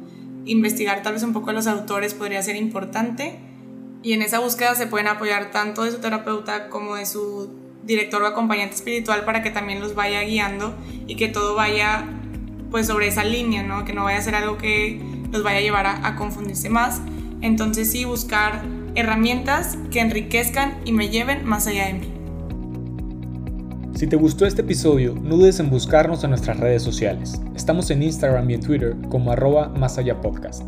Investigar 0.43 1.01
tal 1.01 1.13
vez 1.13 1.23
un 1.23 1.31
poco 1.31 1.51
a 1.51 1.53
los 1.53 1.65
autores 1.65 2.13
podría 2.13 2.43
ser 2.43 2.57
importante 2.57 3.39
y 4.03 4.11
en 4.11 4.21
esa 4.21 4.39
búsqueda 4.39 4.75
se 4.75 4.87
pueden 4.87 5.07
apoyar 5.07 5.51
tanto 5.51 5.85
de 5.85 5.91
su 5.91 5.99
terapeuta 5.99 6.67
como 6.67 6.95
de 6.95 7.05
su 7.05 7.49
director 7.85 8.21
o 8.21 8.27
acompañante 8.27 8.75
espiritual 8.75 9.23
para 9.23 9.41
que 9.41 9.49
también 9.49 9.79
los 9.79 9.95
vaya 9.95 10.21
guiando 10.23 10.75
y 11.07 11.15
que 11.15 11.29
todo 11.29 11.55
vaya 11.55 12.05
pues 12.69 12.87
sobre 12.87 13.07
esa 13.07 13.23
línea, 13.23 13.63
¿no? 13.63 13.85
Que 13.85 13.93
no 13.93 14.03
vaya 14.03 14.17
a 14.17 14.21
ser 14.21 14.35
algo 14.35 14.57
que 14.57 15.01
los 15.31 15.41
vaya 15.41 15.59
a 15.59 15.61
llevar 15.61 15.85
a, 15.85 16.05
a 16.05 16.17
confundirse 16.17 16.69
más. 16.69 16.99
Entonces 17.41 17.89
sí, 17.89 18.03
buscar 18.03 18.76
herramientas 18.97 19.77
que 19.91 20.01
enriquezcan 20.01 20.79
y 20.83 20.91
me 20.91 21.09
lleven 21.09 21.45
más 21.45 21.67
allá 21.67 21.85
de 21.85 21.93
mí. 21.93 22.13
Si 23.95 24.07
te 24.07 24.15
gustó 24.15 24.45
este 24.45 24.61
episodio, 24.61 25.15
no 25.15 25.37
dudes 25.37 25.59
en 25.59 25.69
buscarnos 25.69 26.23
en 26.23 26.31
nuestras 26.31 26.59
redes 26.59 26.81
sociales. 26.81 27.39
Estamos 27.55 27.89
en 27.91 28.03
Instagram 28.03 28.49
y 28.49 28.55
en 28.55 28.61
Twitter 28.61 28.95
como 29.09 29.31
arroba 29.31 29.69
más 29.69 29.97
allá 29.97 30.19
podcast. 30.19 30.63